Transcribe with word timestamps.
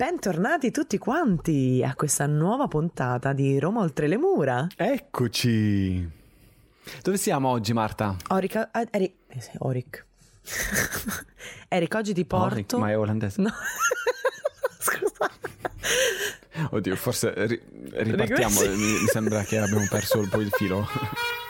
Bentornati 0.00 0.70
tutti 0.70 0.96
quanti 0.96 1.84
a 1.86 1.94
questa 1.94 2.24
nuova 2.24 2.68
puntata 2.68 3.34
di 3.34 3.58
Roma 3.58 3.82
oltre 3.82 4.08
le 4.08 4.16
mura. 4.16 4.66
Eccoci. 4.74 6.10
Dove 7.02 7.18
siamo 7.18 7.50
oggi, 7.50 7.74
Marta? 7.74 8.16
Oric, 8.28 8.70
eh, 8.72 8.88
Eric, 8.92 9.12
eh 9.26 9.40
sì, 9.42 9.50
Oric. 9.58 10.06
Eric, 11.68 11.94
oggi 11.94 12.14
ti 12.14 12.24
porto... 12.24 12.54
Oric, 12.54 12.72
ma 12.72 12.88
è 12.88 12.96
olandese. 12.96 13.42
No. 13.42 13.50
Scusa. 14.80 15.30
Oddio, 16.70 16.96
forse 16.96 17.34
ri- 17.46 17.62
ripartiamo. 17.90 18.58
Mi, 18.58 18.68
mi 18.68 19.06
sembra 19.06 19.42
che 19.42 19.58
abbiamo 19.58 19.86
perso 19.86 20.18
un 20.18 20.30
po' 20.30 20.40
il 20.40 20.48
filo. 20.48 20.86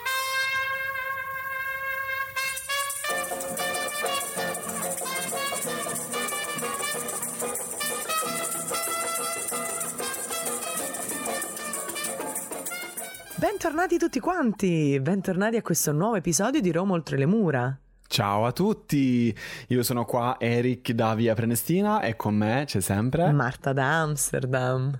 tutti 14.00 14.18
quanti, 14.18 14.98
bentornati 14.98 15.56
a 15.56 15.62
questo 15.62 15.92
nuovo 15.92 16.14
episodio 16.14 16.62
di 16.62 16.72
Roma 16.72 16.95
oltre 16.95 17.18
le 17.18 17.27
mura. 17.27 17.78
Ciao 18.06 18.46
a 18.46 18.52
tutti. 18.52 19.36
Io 19.68 19.82
sono 19.82 20.06
qua, 20.06 20.36
Eric 20.38 20.92
da 20.92 21.14
Via 21.14 21.34
Prenestina, 21.34 22.00
e 22.00 22.16
con 22.16 22.34
me 22.34 22.64
c'è 22.66 22.80
sempre. 22.80 23.30
Marta 23.30 23.74
da 23.74 24.00
Amsterdam. 24.00 24.98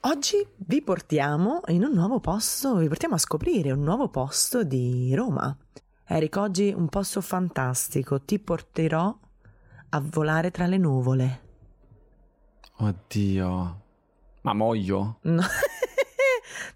Oggi 0.00 0.44
vi 0.56 0.82
portiamo 0.82 1.60
in 1.68 1.84
un 1.84 1.92
nuovo 1.92 2.18
posto, 2.18 2.74
vi 2.74 2.88
portiamo 2.88 3.14
a 3.14 3.18
scoprire 3.18 3.70
un 3.70 3.84
nuovo 3.84 4.08
posto 4.08 4.64
di 4.64 5.14
Roma. 5.14 5.56
Eric, 6.06 6.36
oggi 6.36 6.74
un 6.76 6.88
posto 6.88 7.20
fantastico, 7.20 8.20
ti 8.20 8.40
porterò 8.40 9.16
a 9.90 10.02
volare 10.04 10.50
tra 10.50 10.66
le 10.66 10.76
nuvole. 10.76 11.40
Oddio. 12.78 13.80
Ma 14.40 14.54
muoio? 14.54 15.18
No, 15.20 15.42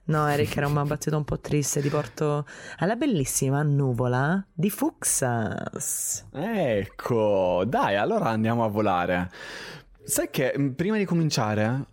no 0.05 0.29
Eric, 0.29 0.57
era 0.57 0.67
una 0.67 0.85
battuta 0.85 1.17
un 1.17 1.25
po' 1.25 1.39
triste, 1.39 1.81
ti 1.81 1.89
porto 1.89 2.47
alla 2.79 2.97
bellissima 2.97 3.63
nuvola 3.63 4.45
di 4.53 4.71
Fuxas. 4.71 6.27
Ecco, 6.33 7.65
dai, 7.67 7.97
allora 7.97 8.29
andiamo 8.29 8.65
a 8.65 8.69
volare. 8.69 9.31
Sai 10.03 10.29
che 10.31 10.53
mh, 10.57 10.71
prima 10.71 10.99
di 10.99 11.05
cominciare 11.07 11.87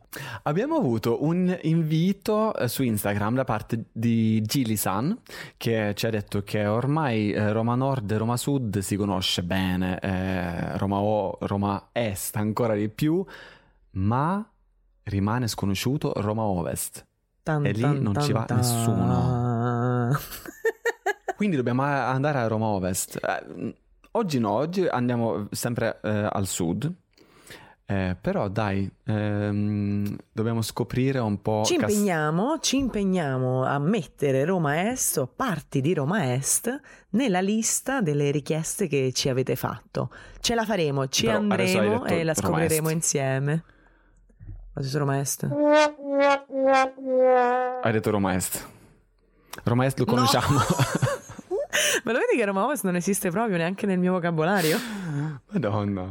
abbiamo 0.43 0.75
avuto 0.75 1.23
un 1.23 1.57
invito 1.61 2.53
eh, 2.55 2.67
su 2.67 2.83
Instagram 2.83 3.35
da 3.35 3.43
parte 3.45 3.85
di 3.91 4.41
Gili-san 4.41 5.17
che 5.55 5.93
ci 5.95 6.05
ha 6.05 6.09
detto 6.09 6.43
che 6.43 6.65
ormai 6.65 7.31
eh, 7.31 7.51
Roma 7.53 7.75
Nord 7.75 8.11
e 8.11 8.17
Roma 8.17 8.35
Sud 8.35 8.79
si 8.79 8.95
conosce 8.97 9.43
bene, 9.43 9.99
eh, 9.99 10.77
Roma, 10.77 10.99
O- 10.99 11.37
Roma 11.41 11.89
Est 11.93 12.35
ancora 12.35 12.75
di 12.75 12.89
più, 12.89 13.23
ma 13.91 14.45
rimane 15.03 15.47
sconosciuto 15.47 16.11
Roma 16.17 16.43
Ovest. 16.43 17.05
Tan, 17.43 17.65
E 17.65 17.71
lì 17.71 17.81
tan, 17.81 17.97
non 17.97 18.13
ci 18.21 18.31
tan, 18.31 18.39
va 18.39 18.45
tan. 18.45 18.57
nessuno. 18.57 20.17
Quindi 21.35 21.55
dobbiamo 21.55 21.83
a- 21.83 22.09
andare 22.11 22.37
a 22.39 22.47
Roma 22.47 22.67
Ovest. 22.67 23.19
Eh, 23.23 23.75
oggi 24.11 24.39
no, 24.39 24.51
oggi 24.51 24.85
andiamo 24.87 25.47
sempre 25.51 25.99
eh, 26.03 26.27
al 26.31 26.45
sud. 26.47 26.91
Eh, 27.83 28.15
però 28.21 28.47
dai, 28.47 28.89
ehm, 29.05 30.15
dobbiamo 30.31 30.61
scoprire 30.61 31.19
un 31.19 31.41
po'. 31.41 31.63
Ci 31.65 31.75
Cas- 31.75 31.91
impegniamo, 31.91 32.59
ci 32.59 32.77
impegniamo 32.77 33.65
a 33.65 33.79
mettere 33.79 34.45
Roma 34.45 34.89
Est 34.91 35.17
o 35.17 35.27
parti 35.27 35.81
di 35.81 35.93
Roma 35.93 36.33
Est 36.33 36.79
nella 37.09 37.41
lista 37.41 37.99
delle 38.01 38.31
richieste 38.31 38.87
che 38.87 39.11
ci 39.13 39.27
avete 39.27 39.57
fatto. 39.57 40.09
Ce 40.39 40.55
la 40.55 40.63
faremo, 40.63 41.07
ci 41.09 41.25
Però 41.25 41.39
andremo 41.39 42.05
e 42.05 42.23
la 42.23 42.33
scopriremo 42.33 42.89
insieme. 42.89 43.63
Cosa 44.73 44.87
su 44.87 44.97
Roma 44.97 45.19
Est? 45.19 45.43
Hai 47.83 47.91
detto 47.91 48.09
Roma 48.09 48.33
Est. 48.35 48.67
Roma 49.63 49.85
Est 49.85 49.99
lo 49.99 50.05
No. 50.05 50.13
conosciamo. 50.13 50.57
Ma 52.03 52.11
lo 52.11 52.19
vedi 52.19 52.37
che 52.37 52.45
Roma 52.45 52.63
Ovest 52.65 52.83
non 52.83 52.95
esiste 52.95 53.29
proprio 53.29 53.57
neanche 53.57 53.85
nel 53.85 53.97
mio 53.99 54.13
vocabolario? 54.13 54.77
Madonna. 55.51 56.07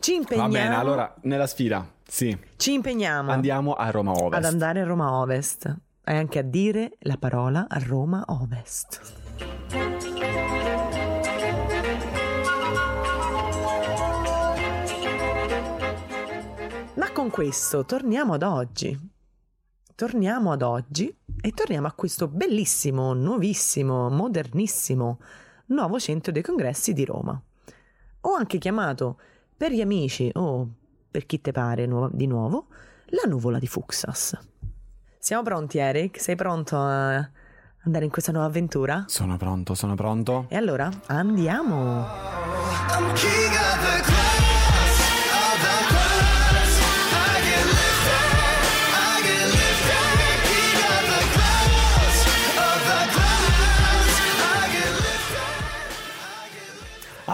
Ci 0.00 0.14
impegniamo, 0.14 0.50
Va 0.52 0.58
bene, 0.58 0.74
allora, 0.76 1.14
nella 1.22 1.46
sfida, 1.46 1.86
sì, 2.06 2.36
ci 2.56 2.72
impegniamo 2.74 3.30
andiamo 3.30 3.74
a 3.74 3.90
Roma 3.90 4.12
ad 4.12 4.18
Ovest. 4.20 4.44
andare 4.44 4.80
a 4.80 4.84
Roma 4.84 5.12
Ovest 5.14 5.66
e 6.04 6.14
anche 6.16 6.38
a 6.38 6.42
dire 6.42 6.92
la 7.00 7.16
parola 7.18 7.66
a 7.68 7.78
Roma 7.84 8.24
Ovest. 8.28 9.00
Con 17.28 17.30
questo 17.30 17.84
torniamo 17.84 18.34
ad 18.34 18.42
oggi. 18.42 18.98
Torniamo 19.94 20.52
ad 20.52 20.62
oggi 20.62 21.14
e 21.40 21.50
torniamo 21.52 21.86
a 21.86 21.92
questo 21.92 22.28
bellissimo, 22.28 23.12
nuovissimo, 23.12 24.08
modernissimo 24.08 25.20
nuovo 25.66 25.98
centro 25.98 26.32
dei 26.32 26.42
congressi 26.42 26.92
di 26.92 27.04
Roma. 27.04 27.40
O 28.22 28.34
anche 28.34 28.58
chiamato 28.58 29.18
per 29.56 29.72
gli 29.72 29.80
amici 29.80 30.30
o 30.34 30.68
per 31.10 31.26
chi 31.26 31.40
te 31.40 31.52
pare 31.52 31.86
nuova- 31.86 32.10
di 32.12 32.26
nuovo, 32.26 32.68
la 33.06 33.28
nuvola 33.28 33.58
di 33.58 33.66
Fuxas. 33.66 34.38
Siamo 35.18 35.42
pronti, 35.42 35.78
Eric? 35.78 36.20
Sei 36.20 36.36
pronto 36.36 36.76
a 36.76 37.30
andare 37.84 38.04
in 38.04 38.10
questa 38.10 38.32
nuova 38.32 38.46
avventura? 38.46 39.04
Sono 39.06 39.36
pronto, 39.36 39.74
sono 39.74 39.94
pronto. 39.94 40.46
E 40.48 40.56
allora 40.56 40.90
andiamo! 41.06 42.06
I'm 42.90 43.12
king 43.14 43.52
of 43.52 44.02
the 44.02 44.57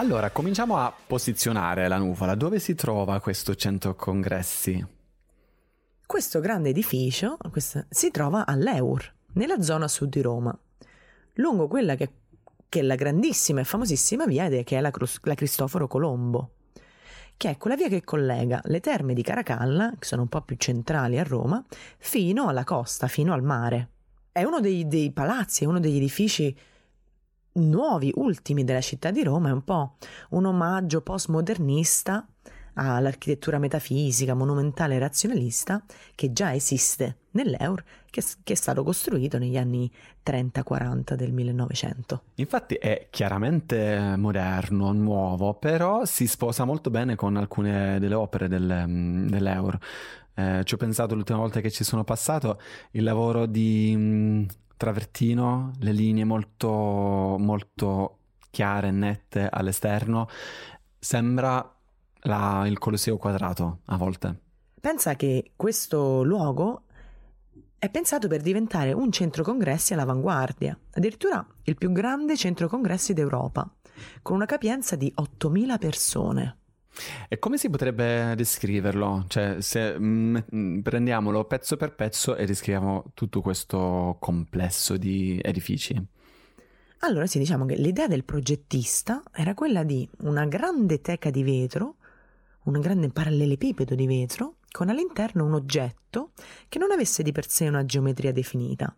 Allora, 0.04 0.28
cominciamo 0.28 0.76
a 0.76 0.92
posizionare 1.06 1.88
la 1.88 1.97
nuvola. 1.97 2.34
Dove 2.34 2.59
si 2.59 2.75
trova 2.75 3.20
questo 3.20 3.54
centro 3.54 3.94
congressi? 3.94 4.87
Questo 6.04 6.41
grande 6.41 6.69
edificio 6.69 7.38
questo- 7.50 7.87
si 7.88 8.10
trova 8.10 8.44
all'Eur, 8.44 9.14
nella 9.32 9.62
zona 9.62 9.88
sud 9.88 10.10
di 10.10 10.20
Roma, 10.20 10.54
lungo 11.37 11.69
quella 11.69 11.94
che, 11.94 12.10
che 12.69 12.81
è 12.81 12.82
la 12.82 12.97
grandissima 12.97 13.60
e 13.60 13.64
famosissima 13.64 14.26
via 14.26 14.47
che 14.50 14.76
è 14.76 14.81
la, 14.82 14.93
la 15.22 15.34
Cristoforo 15.34 15.87
Colombo, 15.87 16.50
che 17.38 17.48
è 17.48 17.56
quella 17.56 17.75
via 17.75 17.88
che 17.88 18.04
collega 18.04 18.60
le 18.64 18.81
terme 18.81 19.14
di 19.14 19.22
Caracalla, 19.22 19.94
che 19.98 20.04
sono 20.04 20.20
un 20.20 20.28
po' 20.28 20.43
più 20.43 20.56
centrali 20.56 21.19
a 21.19 21.22
Roma, 21.22 21.64
fino 21.97 22.48
alla 22.48 22.64
costa, 22.64 23.06
fino 23.06 23.32
al 23.32 23.43
mare. 23.43 23.88
È 24.31 24.43
uno 24.43 24.60
dei, 24.60 24.87
dei 24.87 25.12
palazzi, 25.12 25.64
è 25.64 25.66
uno 25.66 25.81
degli 25.81 25.97
edifici 25.97 26.54
nuovi, 27.54 28.12
ultimi 28.16 28.65
della 28.65 28.81
città 28.81 29.10
di 29.10 29.22
Roma, 29.22 29.48
è 29.48 29.53
un 29.53 29.65
po' 29.65 29.97
un 30.31 30.47
omaggio 30.47 31.00
postmodernista 31.03 32.26
all'architettura 32.75 33.59
metafisica, 33.59 34.34
monumentale 34.34 34.97
e 34.97 34.98
razionalista 34.98 35.82
che 36.14 36.32
già 36.32 36.54
esiste 36.54 37.19
nell'Eur, 37.32 37.82
che, 38.10 38.22
che 38.43 38.53
è 38.53 38.56
stato 38.56 38.82
costruito 38.82 39.38
negli 39.38 39.56
anni 39.56 39.91
30-40 40.25 41.14
del 41.14 41.32
1900. 41.32 42.22
Infatti 42.37 42.75
è 42.75 43.09
chiaramente 43.10 44.14
moderno, 44.16 44.93
nuovo, 44.93 45.54
però 45.54 46.04
si 46.04 46.26
sposa 46.26 46.64
molto 46.64 46.91
bene 46.91 47.14
con 47.14 47.37
alcune 47.37 47.98
delle 47.98 48.14
opere 48.14 48.48
del, 48.48 49.26
dell'Eur. 49.28 49.78
Eh, 50.37 50.62
ci 50.64 50.75
ho 50.75 50.76
pensato 50.76 51.14
l'ultima 51.14 51.38
volta 51.38 51.60
che 51.60 51.70
ci 51.70 51.84
sono 51.84 52.03
passato, 52.03 52.60
il 52.93 53.04
lavoro 53.04 53.47
di 53.47 54.44
Travertino, 54.77 55.73
le 55.79 55.93
linee 55.93 56.25
molto, 56.25 56.69
molto 57.39 58.19
chiare 58.51 58.89
e 58.89 58.93
nette 58.93 59.49
all'esterno, 59.51 60.29
sembra 60.99 61.75
la- 62.21 62.67
il 62.67 62.79
Colosseo 62.79 63.17
quadrato 63.17 63.81
a 63.87 63.97
volte. 63.97 64.41
Pensa 64.81 65.17
che 65.17 65.53
questo 65.56 66.23
luogo 66.23 66.82
è 67.79 67.91
pensato 67.91 68.29
per 68.29 68.41
diventare 68.41 68.93
un 68.93 69.11
centro 69.12 69.43
congressi 69.43 69.93
all'avanguardia, 69.93 70.79
addirittura 70.93 71.47
il 71.65 71.77
più 71.77 71.93
grande 71.93 72.37
centro 72.37 72.69
congressi 72.69 73.12
d'Europa, 73.12 73.70
con 74.23 74.37
una 74.37 74.47
capienza 74.47 74.97
di 74.97 75.12
8.000 75.15 75.79
persone. 75.79 76.59
E 77.29 77.38
come 77.38 77.58
si 77.58 77.69
potrebbe 77.70 78.35
descriverlo? 78.37 79.25
Cioè, 79.29 79.61
se 79.61 79.99
mm, 79.99 80.37
mm, 80.55 80.81
prendiamolo 80.81 81.44
pezzo 81.44 81.76
per 81.76 81.94
pezzo 81.94 82.37
e 82.37 82.46
descriviamo 82.46 83.12
tutto 83.14 83.41
questo 83.41 84.17
complesso 84.20 84.96
di 84.96 85.38
edifici. 85.43 86.00
Allora 87.00 87.26
sì, 87.26 87.38
diciamo 87.38 87.67
che 87.67 87.76
l'idea 87.76 88.06
del 88.06 88.25
progettista 88.25 89.23
era 89.32 89.55
quella 89.55 89.82
di 89.82 90.08
una 90.20 90.46
grande 90.46 91.00
teca 91.00 91.31
di 91.31 91.43
vetro, 91.43 91.96
un 92.64 92.81
grande 92.81 93.11
parallelepipedo 93.11 93.94
di 93.94 94.06
vetro, 94.06 94.56
con 94.70 94.88
all'interno 94.88 95.44
un 95.44 95.52
oggetto 95.52 96.32
che 96.69 96.79
non 96.79 96.91
avesse 96.91 97.23
di 97.23 97.31
per 97.31 97.49
sé 97.49 97.69
una 97.69 97.85
geometria 97.85 98.32
definita. 98.32 98.96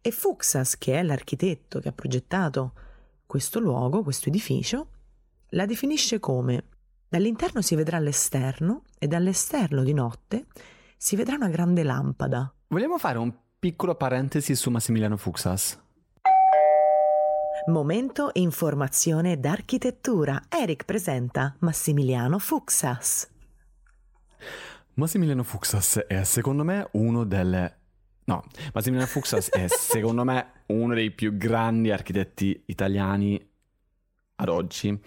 E 0.00 0.10
Fuxas, 0.10 0.76
che 0.76 0.98
è 0.98 1.02
l'architetto 1.02 1.80
che 1.80 1.88
ha 1.88 1.92
progettato 1.92 2.74
questo 3.24 3.58
luogo, 3.60 4.02
questo 4.02 4.28
edificio, 4.28 4.88
la 5.54 5.66
definisce 5.66 6.20
come 6.20 6.64
Dall'interno 7.14 7.62
si 7.62 7.76
vedrà 7.76 8.00
l'esterno 8.00 8.82
e 8.98 9.06
dall'esterno 9.06 9.84
di 9.84 9.92
notte 9.92 10.46
si 10.96 11.14
vedrà 11.14 11.36
una 11.36 11.46
grande 11.46 11.84
lampada. 11.84 12.52
Vogliamo 12.66 12.98
fare 12.98 13.18
un 13.18 13.32
piccolo 13.56 13.94
parentesi 13.94 14.56
su 14.56 14.68
Massimiliano 14.68 15.16
Fuxas? 15.16 15.80
Momento 17.66 18.30
informazione 18.32 19.38
d'architettura. 19.38 20.42
Eric 20.48 20.84
presenta 20.84 21.54
Massimiliano 21.60 22.40
Fuxas. 22.40 23.30
Massimiliano 24.94 25.44
Fuxas 25.44 26.04
è 26.08 26.24
secondo 26.24 26.64
me 26.64 26.88
uno 26.94 27.22
delle... 27.22 27.78
No, 28.24 28.42
Massimiliano 28.72 29.08
Fuxas 29.08 29.50
è 29.50 29.66
secondo 29.70 30.24
me 30.24 30.64
uno 30.66 30.94
dei 30.94 31.12
più 31.12 31.36
grandi 31.36 31.92
architetti 31.92 32.60
italiani 32.66 33.53
ad 34.36 34.48
oggi. 34.48 34.98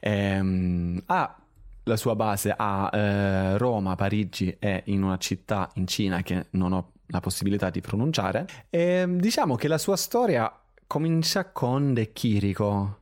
Ehm, 0.00 1.02
ha 1.06 1.36
la 1.84 1.96
sua 1.96 2.14
base 2.14 2.54
a 2.56 2.90
eh, 2.92 3.58
Roma, 3.58 3.94
Parigi 3.94 4.56
e 4.58 4.82
in 4.86 5.02
una 5.02 5.18
città 5.18 5.70
in 5.74 5.86
Cina 5.86 6.22
che 6.22 6.46
non 6.50 6.72
ho 6.72 6.92
la 7.08 7.20
possibilità 7.20 7.70
di 7.70 7.80
pronunciare. 7.80 8.46
E 8.70 9.06
diciamo 9.08 9.56
che 9.56 9.68
la 9.68 9.78
sua 9.78 9.96
storia 9.96 10.52
comincia 10.86 11.50
con 11.50 11.92
De 11.92 12.12
Chirico. 12.12 13.00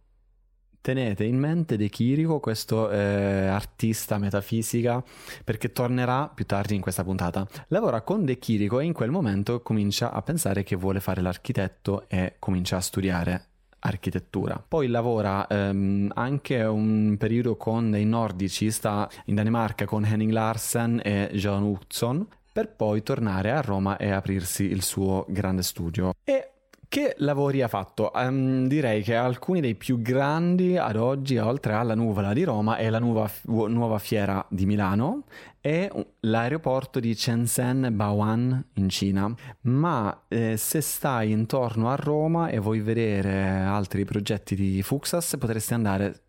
Tenete 0.80 1.22
in 1.22 1.38
mente 1.38 1.76
De 1.76 1.88
Chirico, 1.88 2.40
questo 2.40 2.90
eh, 2.90 3.46
artista 3.46 4.18
metafisica, 4.18 5.02
perché 5.44 5.70
tornerà 5.70 6.28
più 6.28 6.44
tardi 6.44 6.74
in 6.74 6.80
questa 6.80 7.04
puntata. 7.04 7.46
Lavora 7.68 8.02
con 8.02 8.24
De 8.24 8.36
Chirico 8.38 8.80
e 8.80 8.84
in 8.84 8.92
quel 8.92 9.10
momento 9.10 9.62
comincia 9.62 10.10
a 10.10 10.22
pensare 10.22 10.64
che 10.64 10.74
vuole 10.74 10.98
fare 10.98 11.20
l'architetto 11.20 12.08
e 12.08 12.34
comincia 12.40 12.78
a 12.78 12.80
studiare 12.80 13.51
architettura. 13.84 14.62
Poi 14.66 14.88
lavora 14.88 15.46
ehm, 15.46 16.10
anche 16.14 16.62
un 16.62 17.16
periodo 17.18 17.56
con 17.56 17.90
dei 17.90 18.04
nordici, 18.04 18.70
sta 18.70 19.08
in 19.26 19.34
Danimarca 19.34 19.84
con 19.84 20.04
Henning 20.04 20.30
Larsen 20.30 21.00
e 21.02 21.30
John 21.34 21.62
Hudson, 21.62 22.26
per 22.52 22.74
poi 22.74 23.02
tornare 23.02 23.50
a 23.50 23.60
Roma 23.60 23.96
e 23.96 24.10
aprirsi 24.10 24.64
il 24.64 24.82
suo 24.82 25.24
grande 25.28 25.62
studio. 25.62 26.12
E 26.24 26.48
che 26.92 27.14
lavori 27.18 27.62
ha 27.62 27.68
fatto? 27.68 28.12
Ehm, 28.12 28.66
direi 28.66 29.02
che 29.02 29.14
alcuni 29.14 29.62
dei 29.62 29.74
più 29.74 30.02
grandi 30.02 30.76
ad 30.76 30.96
oggi, 30.96 31.38
oltre 31.38 31.72
alla 31.72 31.94
Nuvola 31.94 32.34
di 32.34 32.44
Roma, 32.44 32.76
è 32.76 32.90
la 32.90 32.98
nuova, 32.98 33.30
nuova 33.46 33.98
fiera 33.98 34.44
di 34.50 34.66
Milano 34.66 35.22
e 35.62 35.90
l'aeroporto 36.20 36.98
di 36.98 37.14
Shenzhen 37.14 37.90
Baoan 37.92 38.62
in 38.74 38.88
Cina. 38.88 39.32
Ma 39.62 40.24
eh, 40.28 40.56
se 40.56 40.80
stai 40.80 41.30
intorno 41.30 41.88
a 41.88 41.94
Roma 41.94 42.48
e 42.48 42.58
vuoi 42.58 42.80
vedere 42.80 43.48
altri 43.48 44.04
progetti 44.04 44.56
di 44.56 44.82
Fuxas, 44.82 45.36
potresti 45.38 45.72
andare 45.72 46.20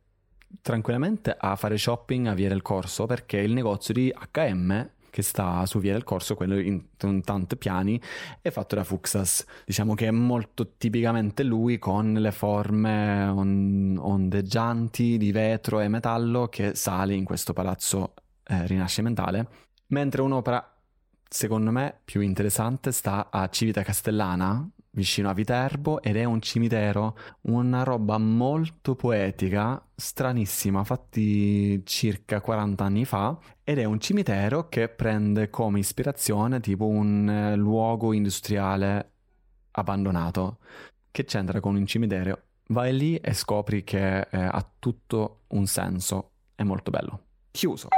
tranquillamente 0.61 1.35
a 1.37 1.55
fare 1.55 1.77
shopping 1.77 2.27
a 2.27 2.35
Via 2.35 2.47
del 2.47 2.61
Corso 2.61 3.07
perché 3.07 3.39
il 3.39 3.53
negozio 3.53 3.93
di 3.95 4.13
H&M 4.13 4.89
che 5.09 5.21
sta 5.21 5.63
su 5.67 5.77
Via 5.79 5.93
del 5.93 6.03
Corso, 6.03 6.33
quello 6.33 6.57
in, 6.57 6.81
in 7.03 7.21
tanti 7.21 7.55
piani, 7.55 8.01
è 8.41 8.49
fatto 8.49 8.73
da 8.73 8.83
Fuxas. 8.83 9.45
Diciamo 9.63 9.93
che 9.93 10.07
è 10.07 10.11
molto 10.11 10.73
tipicamente 10.75 11.43
lui 11.43 11.77
con 11.77 12.13
le 12.13 12.31
forme 12.31 13.25
on- 13.25 13.95
ondeggianti 13.99 15.17
di 15.17 15.31
vetro 15.31 15.81
e 15.81 15.87
metallo 15.87 16.47
che 16.47 16.73
sale 16.73 17.13
in 17.13 17.25
questo 17.25 17.53
palazzo 17.53 18.13
eh, 18.45 18.67
rinascimentale. 18.67 19.47
Mentre 19.87 20.21
un'opera, 20.21 20.75
secondo 21.27 21.71
me, 21.71 21.99
più 22.03 22.21
interessante 22.21 22.91
sta 22.91 23.29
a 23.31 23.47
Civita 23.49 23.83
Castellana, 23.83 24.67
vicino 24.93 25.29
a 25.29 25.33
Viterbo 25.33 26.01
ed 26.01 26.15
è 26.17 26.23
un 26.23 26.41
cimitero, 26.41 27.17
una 27.41 27.83
roba 27.83 28.17
molto 28.17 28.95
poetica, 28.95 29.83
stranissima, 29.95 30.83
fatti 30.83 31.83
circa 31.85 32.41
40 32.41 32.83
anni 32.83 33.05
fa 33.05 33.37
ed 33.63 33.79
è 33.79 33.85
un 33.85 33.99
cimitero 33.99 34.69
che 34.69 34.89
prende 34.89 35.49
come 35.49 35.79
ispirazione 35.79 36.59
tipo 36.59 36.87
un 36.87 37.29
eh, 37.29 37.55
luogo 37.55 38.13
industriale 38.13 39.11
abbandonato. 39.71 40.59
Che 41.09 41.25
c'entra 41.25 41.59
con 41.59 41.75
un 41.75 41.85
cimitero? 41.85 42.41
Vai 42.67 42.95
lì 42.95 43.15
e 43.17 43.33
scopri 43.33 43.83
che 43.83 44.21
eh, 44.21 44.27
ha 44.31 44.67
tutto 44.79 45.43
un 45.49 45.65
senso, 45.67 46.31
è 46.55 46.63
molto 46.63 46.89
bello. 46.91 47.25
Chiuso. 47.51 47.89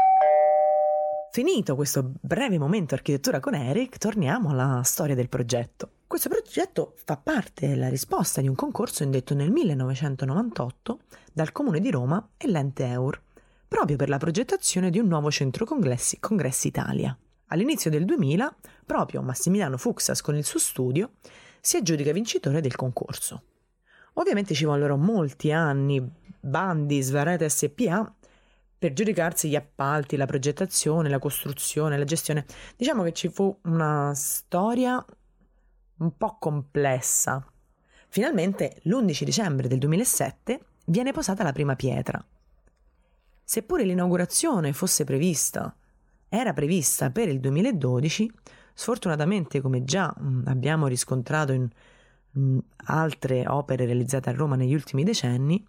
Finito 1.36 1.76
questo 1.76 2.14
breve 2.22 2.58
momento 2.58 2.96
architettura 2.96 3.42
con 3.42 3.56
Eric, 3.56 3.98
torniamo 3.98 4.52
alla 4.52 4.82
storia 4.86 5.16
del 5.16 5.28
progetto. 5.28 5.90
Questo 6.08 6.30
progetto 6.30 6.94
fa 7.04 7.18
parte 7.18 7.68
della 7.68 7.90
risposta 7.90 8.40
di 8.40 8.48
un 8.48 8.56
concorso 8.56 9.04
indetto 9.04 9.34
nel 9.34 9.52
1998 9.52 11.00
dal 11.34 11.52
Comune 11.52 11.82
di 11.82 11.92
Roma 11.92 12.26
e 12.38 12.48
l'ente 12.48 12.86
EUR, 12.86 13.22
proprio 13.68 13.98
per 13.98 14.08
la 14.08 14.16
progettazione 14.16 14.90
di 14.90 14.98
un 14.98 15.08
nuovo 15.08 15.30
centro 15.30 15.66
congressi, 15.66 16.22
congressi 16.22 16.68
Italia. 16.68 17.18
All'inizio 17.48 17.90
del 17.90 18.06
2000, 18.06 18.56
proprio 18.86 19.22
Massimiliano 19.22 19.76
Fuxas 19.76 20.22
con 20.22 20.38
il 20.38 20.46
suo 20.46 20.60
studio 20.60 21.16
si 21.60 21.76
aggiudica 21.76 22.14
vincitore 22.14 22.62
del 22.62 22.78
concorso. 22.78 23.44
Ovviamente 24.14 24.54
ci 24.54 24.64
vollero 24.64 24.96
molti 24.96 25.52
anni, 25.52 26.02
bandi, 26.40 27.02
svarete 27.02 27.50
SPA, 27.50 28.16
per 28.78 28.94
giudicarsi 28.94 29.50
gli 29.50 29.56
appalti, 29.56 30.16
la 30.16 30.26
progettazione, 30.26 31.10
la 31.10 31.20
costruzione, 31.20 31.98
la 31.98 32.04
gestione. 32.04 32.46
Diciamo 32.76 33.04
che 33.04 33.14
ci 33.14 33.30
fu 33.30 33.58
una 33.64 34.14
storia 34.14 35.04
un 35.98 36.18
po' 36.18 36.38
complessa. 36.40 37.46
Finalmente, 38.10 38.80
l'11 38.84 39.24
dicembre 39.24 39.68
del 39.68 39.80
2007, 39.80 40.60
viene 40.86 41.12
posata 41.12 41.44
la 41.44 41.52
prima 41.52 41.76
pietra. 41.76 42.24
Seppure 43.44 43.84
l'inaugurazione 43.84 44.74
fosse 44.74 45.04
prevista, 45.04 45.76
era 46.28 46.54
prevista 46.54 47.12
per 47.12 47.30
il 47.30 47.40
2012, 47.40 48.32
sfortunatamente, 48.74 49.62
come 49.62 49.84
già 49.84 50.14
mh, 50.16 50.44
abbiamo 50.48 50.88
riscontrato 50.88 51.54
in 51.54 51.68
mh, 52.32 52.58
altre 52.88 53.48
opere 53.48 53.86
realizzate 53.86 54.30
a 54.30 54.34
Roma 54.34 54.56
negli 54.56 54.74
ultimi 54.74 55.04
decenni, 55.04 55.66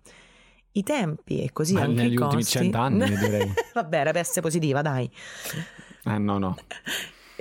i 0.77 0.83
tempi 0.83 1.43
e 1.43 1.53
così 1.53 1.75
Ma 1.75 1.83
anche 1.83 2.03
negli 2.03 2.13
i 2.13 2.17
ultimi 2.17 2.45
cent'anni, 2.45 3.09
direi. 3.17 3.53
Vabbè, 3.75 3.99
era 3.99 4.13
peste 4.13 4.41
positiva, 4.41 4.83
dai. 4.83 5.11
Eh 6.05 6.19
no, 6.19 6.39
no. 6.39 6.57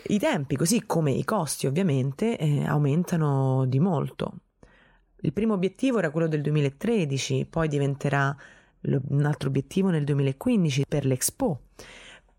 I 0.07 0.19
tempi, 0.19 0.55
così 0.55 0.85
come 0.85 1.11
i 1.11 1.23
costi 1.23 1.67
ovviamente, 1.67 2.37
eh, 2.37 2.65
aumentano 2.65 3.65
di 3.65 3.79
molto. 3.79 4.33
Il 5.21 5.33
primo 5.33 5.53
obiettivo 5.53 5.97
era 5.97 6.11
quello 6.11 6.27
del 6.27 6.41
2013, 6.41 7.47
poi 7.49 7.67
diventerà 7.67 8.35
un 8.81 9.25
altro 9.25 9.49
obiettivo 9.49 9.89
nel 9.89 10.03
2015 10.03 10.85
per 10.87 11.05
l'Expo. 11.05 11.61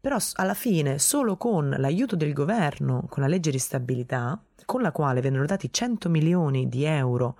Però 0.01 0.17
alla 0.35 0.55
fine, 0.55 0.99
solo 0.99 1.37
con 1.37 1.69
l'aiuto 1.69 2.15
del 2.15 2.33
governo, 2.33 3.07
con 3.09 3.23
la 3.23 3.29
legge 3.29 3.51
di 3.51 3.59
stabilità, 3.59 4.41
con 4.65 4.81
la 4.81 4.93
quale 4.93 5.21
vennero 5.21 5.47
dati 5.47 5.73
100 5.73 6.09
milioni 6.09 6.69
di 6.69 6.85
euro 6.85 7.37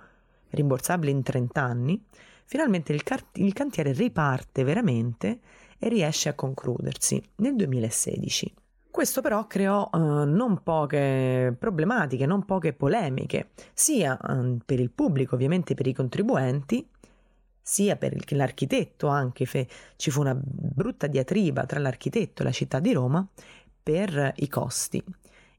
rimborsabili 0.49 1.11
in 1.11 1.23
30 1.23 1.61
anni, 1.61 2.05
finalmente 2.47 2.93
il, 2.93 3.03
car- 3.03 3.27
il 3.33 3.53
cantiere 3.53 3.91
riparte 3.91 4.63
veramente 4.63 5.39
e 5.77 5.89
riesce 5.89 6.29
a 6.29 6.33
concludersi 6.33 7.21
nel 7.35 7.55
2016. 7.55 8.53
Questo 8.89 9.21
però 9.21 9.45
creò 9.45 9.87
eh, 9.93 9.97
non 9.99 10.63
poche 10.63 11.55
problematiche, 11.59 12.25
non 12.25 12.45
poche 12.45 12.73
polemiche, 12.73 13.49
sia 13.73 14.17
eh, 14.17 14.57
per 14.65 14.79
il 14.79 14.89
pubblico, 14.89 15.35
ovviamente 15.35 15.75
per 15.75 15.85
i 15.85 15.93
contribuenti, 15.93 16.87
sia 17.61 17.95
per 17.97 18.13
il- 18.13 18.25
l'architetto 18.29 19.07
anche, 19.07 19.45
fe- 19.45 19.67
ci 19.97 20.09
fu 20.09 20.21
una 20.21 20.35
brutta 20.41 21.05
diatriba 21.05 21.65
tra 21.65 21.79
l'architetto 21.79 22.41
e 22.41 22.45
la 22.45 22.51
città 22.51 22.79
di 22.79 22.93
Roma 22.93 23.27
per 23.83 24.33
i 24.37 24.47
costi. 24.47 25.03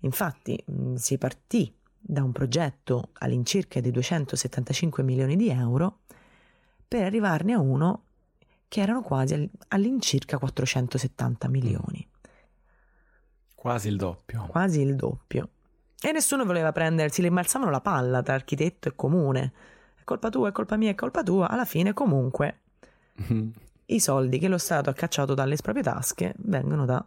Infatti 0.00 0.60
mh, 0.64 0.94
si 0.94 1.18
partì 1.18 1.72
da 2.00 2.22
un 2.24 2.32
progetto 2.32 3.10
all'incirca 3.18 3.80
di 3.80 3.90
275 3.90 5.02
milioni 5.02 5.36
di 5.36 5.48
euro 5.50 6.00
per 6.88 7.04
arrivarne 7.04 7.52
a 7.52 7.60
uno 7.60 8.02
che 8.66 8.80
erano 8.80 9.02
quasi 9.02 9.34
all- 9.34 9.50
all'incirca 9.68 10.38
470 10.38 11.48
milioni 11.48 12.06
Quasi 13.54 13.88
il 13.88 13.96
doppio. 13.96 14.46
quasi 14.46 14.80
il 14.80 14.94
doppio. 14.94 15.48
E 16.00 16.12
nessuno 16.12 16.44
voleva 16.44 16.70
prendersi, 16.70 17.20
le 17.22 17.26
imbalzavano 17.28 17.70
la 17.72 17.80
palla 17.80 18.22
tra 18.22 18.34
architetto 18.34 18.86
e 18.88 18.94
comune. 18.94 19.52
È 19.96 20.04
colpa 20.04 20.30
tua, 20.30 20.48
è 20.48 20.52
colpa 20.52 20.76
mia, 20.76 20.90
è 20.92 20.94
colpa 20.94 21.24
tua. 21.24 21.48
Alla 21.48 21.64
fine, 21.64 21.92
comunque, 21.92 22.60
i 23.86 23.98
soldi 24.00 24.38
che 24.38 24.46
lo 24.46 24.58
Stato 24.58 24.90
ha 24.90 24.92
cacciato 24.92 25.34
dalle 25.34 25.56
proprie 25.56 25.82
tasche 25.82 26.34
vengono 26.38 26.84
da 26.84 27.04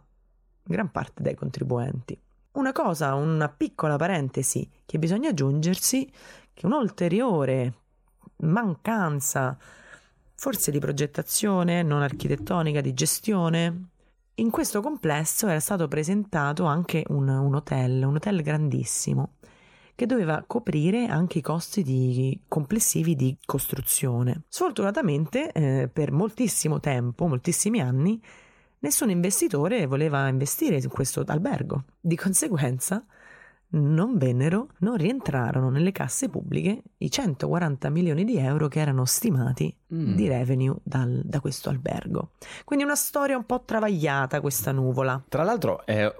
gran 0.62 0.90
parte 0.90 1.22
dai 1.22 1.34
contribuenti. 1.34 2.20
Una 2.52 2.72
cosa, 2.72 3.14
una 3.14 3.48
piccola 3.48 3.96
parentesi 3.96 4.68
che 4.84 4.98
bisogna 4.98 5.30
aggiungersi, 5.30 6.12
che 6.52 6.66
un'ulteriore 6.66 7.72
mancanza, 8.42 9.56
forse 10.34 10.70
di 10.70 10.78
progettazione 10.78 11.82
non 11.82 12.02
architettonica, 12.02 12.80
di 12.80 12.94
gestione, 12.94 13.88
in 14.36 14.50
questo 14.50 14.80
complesso 14.80 15.46
era 15.46 15.60
stato 15.60 15.88
presentato 15.88 16.64
anche 16.64 17.04
un, 17.08 17.28
un 17.28 17.54
hotel, 17.54 18.02
un 18.04 18.16
hotel 18.16 18.42
grandissimo, 18.42 19.34
che 19.94 20.06
doveva 20.06 20.42
coprire 20.46 21.06
anche 21.06 21.38
i 21.38 21.42
costi 21.42 21.82
di- 21.82 22.40
complessivi 22.48 23.14
di 23.14 23.36
costruzione. 23.44 24.42
Sfortunatamente, 24.48 25.52
eh, 25.52 25.88
per 25.92 26.12
moltissimo 26.12 26.80
tempo, 26.80 27.26
moltissimi 27.26 27.80
anni, 27.80 28.20
Nessun 28.82 29.10
investitore 29.10 29.86
voleva 29.86 30.26
investire 30.26 30.74
in 30.74 30.88
questo 30.88 31.22
albergo. 31.24 31.84
Di 32.00 32.16
conseguenza 32.16 33.04
non 33.74 34.18
vennero, 34.18 34.68
non 34.78 34.96
rientrarono 34.96 35.70
nelle 35.70 35.92
casse 35.92 36.28
pubbliche 36.28 36.82
i 36.98 37.10
140 37.10 37.88
milioni 37.90 38.24
di 38.24 38.36
euro 38.38 38.68
che 38.68 38.80
erano 38.80 39.04
stimati 39.04 39.74
Mm. 39.94 40.14
di 40.14 40.28
revenue 40.28 40.74
dal- 40.82 41.20
da 41.24 41.40
questo 41.40 41.68
albergo. 41.68 42.30
Quindi 42.64 42.84
una 42.84 42.94
storia 42.94 43.36
un 43.36 43.44
po' 43.44 43.62
travagliata 43.64 44.40
questa 44.40 44.72
nuvola. 44.72 45.22
Tra 45.28 45.42
l'altro 45.42 45.84
è- 45.84 46.10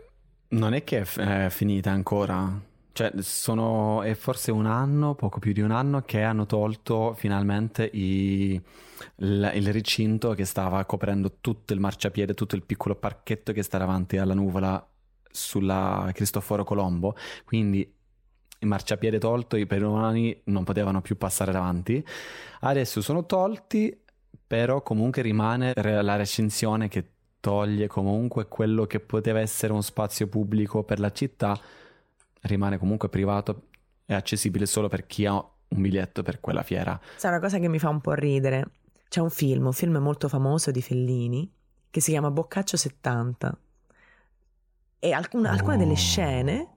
non 0.48 0.74
è 0.74 0.84
che 0.84 0.98
è 1.00 1.04
f- 1.04 1.18
è 1.20 1.48
finita 1.50 1.90
ancora. 1.90 2.60
Cioè, 2.94 3.10
sono, 3.20 4.02
è 4.02 4.12
forse 4.14 4.50
un 4.50 4.66
anno, 4.66 5.14
poco 5.14 5.38
più 5.38 5.52
di 5.54 5.62
un 5.62 5.70
anno, 5.70 6.02
che 6.02 6.22
hanno 6.22 6.44
tolto 6.44 7.14
finalmente 7.16 7.88
i- 7.90 8.60
il, 9.16 9.50
il 9.54 9.72
recinto 9.72 10.32
che 10.34 10.44
stava 10.44 10.84
coprendo 10.84 11.36
tutto 11.40 11.72
il 11.72 11.80
marciapiede, 11.80 12.34
tutto 12.34 12.54
il 12.54 12.62
piccolo 12.62 12.94
parchetto 12.94 13.52
che 13.52 13.62
sta 13.62 13.78
davanti 13.78 14.18
alla 14.18 14.34
nuvola 14.34 14.86
sulla 15.32 16.10
Cristoforo 16.14 16.62
Colombo. 16.62 17.16
Quindi 17.44 17.80
il 18.58 18.68
marciapiede 18.68 19.18
tolto, 19.18 19.56
i 19.56 19.66
pedoni 19.66 20.40
non 20.44 20.62
potevano 20.62 21.00
più 21.00 21.16
passare 21.16 21.50
davanti. 21.50 22.04
Adesso 22.60 23.00
sono 23.00 23.26
tolti, 23.26 23.98
però 24.46 24.82
comunque 24.82 25.22
rimane 25.22 25.72
la 25.74 26.14
recinzione 26.16 26.86
che 26.88 27.10
toglie 27.40 27.88
comunque 27.88 28.46
quello 28.46 28.86
che 28.86 29.00
poteva 29.00 29.40
essere 29.40 29.72
uno 29.72 29.82
spazio 29.82 30.28
pubblico 30.28 30.84
per 30.84 31.00
la 31.00 31.10
città, 31.10 31.58
rimane 32.42 32.78
comunque 32.78 33.08
privato 33.08 33.62
e 34.06 34.14
accessibile 34.14 34.66
solo 34.66 34.88
per 34.88 35.06
chi 35.06 35.26
ha 35.26 35.34
un 35.34 35.80
biglietto 35.80 36.22
per 36.22 36.38
quella 36.38 36.62
fiera. 36.62 37.00
Sai, 37.16 37.32
una 37.32 37.40
cosa 37.40 37.58
che 37.58 37.68
mi 37.68 37.80
fa 37.80 37.88
un 37.88 38.00
po' 38.00 38.12
ridere. 38.12 38.66
C'è 39.08 39.20
un 39.20 39.30
film, 39.30 39.66
un 39.66 39.72
film 39.72 39.96
molto 39.96 40.28
famoso 40.28 40.70
di 40.70 40.80
Fellini, 40.80 41.50
che 41.90 42.00
si 42.00 42.12
chiama 42.12 42.30
Boccaccio 42.30 42.76
70. 42.76 43.58
E 45.04 45.12
alcun- 45.12 45.46
alcune 45.46 45.76
delle 45.76 45.92
Oh. 45.94 45.96
scene 45.96 46.68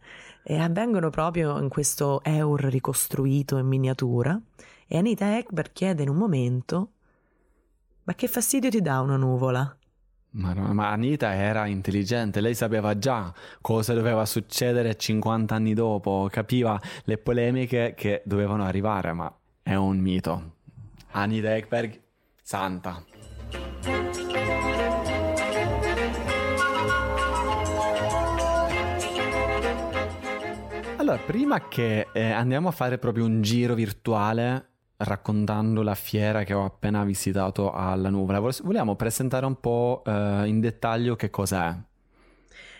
eh, 0.42 0.58
avvengono 0.58 1.12
proprio 1.12 1.60
in 1.60 1.70
questo 1.70 2.24
Eur 2.24 2.60
ricostruito 2.64 3.58
in 3.60 3.68
miniatura. 3.68 4.40
E 4.88 4.98
Anita 4.98 5.38
Ekberg 5.38 5.72
chiede 5.74 6.02
in 6.02 6.10
un 6.10 6.16
momento: 6.16 6.90
Ma 8.06 8.16
che 8.16 8.28
fastidio 8.28 8.72
ti 8.72 8.82
dà 8.82 9.00
una 9.02 9.16
nuvola? 9.16 9.78
Ma, 10.32 10.54
no- 10.54 10.74
ma 10.74 10.90
Anita 10.90 11.34
era 11.36 11.68
intelligente, 11.68 12.42
lei 12.42 12.56
sapeva 12.56 12.98
già 12.98 13.32
cosa 13.62 13.94
doveva 13.94 14.26
succedere 14.26 14.96
50 14.98 15.54
anni 15.54 15.76
dopo, 15.76 16.28
capiva 16.32 16.82
le 17.04 17.18
polemiche 17.20 17.94
che 17.96 18.24
dovevano 18.26 18.64
arrivare, 18.66 19.14
ma 19.14 19.32
è 19.62 19.76
un 19.76 19.98
mito. 20.00 20.54
Anita 21.12 21.56
Ekberg, 21.56 22.02
santa. 22.42 23.04
Allora, 31.08 31.22
prima 31.24 31.68
che 31.68 32.08
eh, 32.14 32.32
andiamo 32.32 32.68
a 32.68 32.72
fare 32.72 32.98
proprio 32.98 33.26
un 33.26 33.44
giro 33.44 33.76
virtuale 33.76 34.70
raccontando 34.98 35.84
la 35.84 35.94
fiera 35.94 36.44
che 36.44 36.56
ho 36.56 36.66
appena 36.66 37.04
visitato 37.04 37.72
alla 37.72 38.10
nuvola, 38.10 38.40
vol- 38.40 38.60
vogliamo 38.64 38.96
presentare 38.96 39.46
un 39.46 39.60
po' 39.60 40.02
eh, 40.04 40.48
in 40.48 40.60
dettaglio 40.60 41.16
che 41.16 41.30
cos'è, 41.30 41.76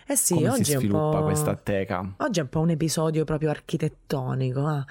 Eh 0.08 0.16
sì, 0.16 0.34
come 0.34 0.48
oggi 0.48 0.64
si 0.64 0.72
è 0.72 0.74
un 0.74 0.80
sviluppa 0.80 1.18
po'. 1.18 1.22
questa 1.22 1.54
teca. 1.54 2.14
Oggi 2.16 2.40
è 2.40 2.42
un 2.42 2.48
po' 2.48 2.58
un 2.58 2.70
episodio 2.70 3.22
proprio 3.24 3.50
architettonico. 3.50 4.66
Ah. 4.66 4.84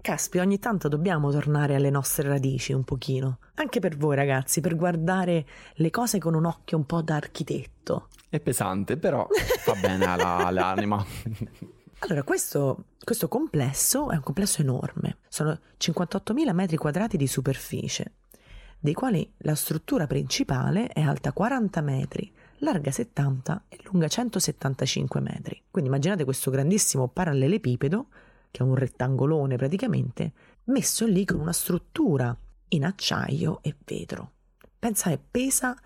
Caspi, 0.00 0.38
ogni 0.38 0.58
tanto 0.58 0.88
dobbiamo 0.88 1.30
tornare 1.30 1.76
alle 1.76 1.90
nostre 1.90 2.26
radici 2.26 2.72
un 2.72 2.82
pochino. 2.82 3.38
Anche 3.54 3.78
per 3.78 3.96
voi 3.96 4.16
ragazzi, 4.16 4.60
per 4.60 4.74
guardare 4.74 5.46
le 5.74 5.90
cose 5.90 6.18
con 6.18 6.34
un 6.34 6.46
occhio 6.46 6.76
un 6.78 6.84
po' 6.84 7.00
da 7.00 7.14
architetto. 7.14 8.08
È 8.28 8.40
pesante, 8.40 8.96
però 8.96 9.28
fa 9.30 9.74
bene 9.74 10.04
alla- 10.04 10.38
all'anima. 10.38 11.04
Allora, 12.00 12.22
questo, 12.24 12.84
questo 13.02 13.26
complesso 13.26 14.10
è 14.10 14.16
un 14.16 14.22
complesso 14.22 14.60
enorme. 14.60 15.18
Sono 15.28 15.58
58.000 15.78 16.52
metri 16.52 16.76
quadrati 16.76 17.16
di 17.16 17.26
superficie, 17.26 18.12
dei 18.78 18.92
quali 18.92 19.28
la 19.38 19.54
struttura 19.54 20.06
principale 20.06 20.88
è 20.88 21.00
alta 21.00 21.32
40 21.32 21.80
metri, 21.80 22.32
larga 22.58 22.90
70 22.90 23.64
e 23.68 23.78
lunga 23.84 24.08
175 24.08 25.20
metri. 25.20 25.62
Quindi 25.70 25.88
immaginate 25.90 26.24
questo 26.24 26.50
grandissimo 26.50 27.08
parallelepipedo, 27.08 28.06
che 28.50 28.62
è 28.62 28.66
un 28.66 28.74
rettangolone 28.74 29.56
praticamente, 29.56 30.32
messo 30.64 31.06
lì 31.06 31.24
con 31.24 31.40
una 31.40 31.52
struttura 31.52 32.36
in 32.68 32.84
acciaio 32.84 33.60
e 33.62 33.74
vetro. 33.84 34.32
Pensa 34.78 35.10
che 35.10 35.18
pesa 35.30 35.76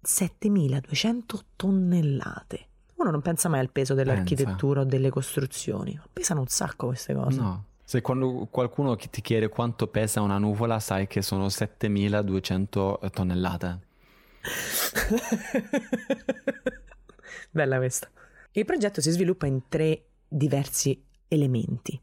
7200 0.00 1.44
tonnellate. 1.56 2.66
Uno 3.02 3.10
non 3.10 3.20
pensa 3.20 3.48
mai 3.48 3.58
al 3.58 3.70
peso 3.70 3.94
dell'architettura 3.94 4.82
o 4.82 4.84
delle 4.84 5.10
costruzioni, 5.10 5.98
pesano 6.12 6.40
un 6.40 6.46
sacco 6.46 6.86
queste 6.86 7.14
cose. 7.14 7.40
No. 7.40 7.64
Se 7.84 8.00
quando 8.00 8.46
qualcuno 8.48 8.94
ti 8.96 9.20
chiede 9.20 9.48
quanto 9.48 9.88
pesa 9.88 10.20
una 10.20 10.38
nuvola, 10.38 10.78
sai 10.78 11.08
che 11.08 11.20
sono 11.20 11.48
7200 11.48 13.00
tonnellate. 13.12 13.80
Bella 17.50 17.76
questa. 17.78 18.08
Il 18.52 18.64
progetto 18.64 19.00
si 19.00 19.10
sviluppa 19.10 19.46
in 19.46 19.62
tre 19.68 20.04
diversi 20.28 21.02
elementi. 21.26 22.00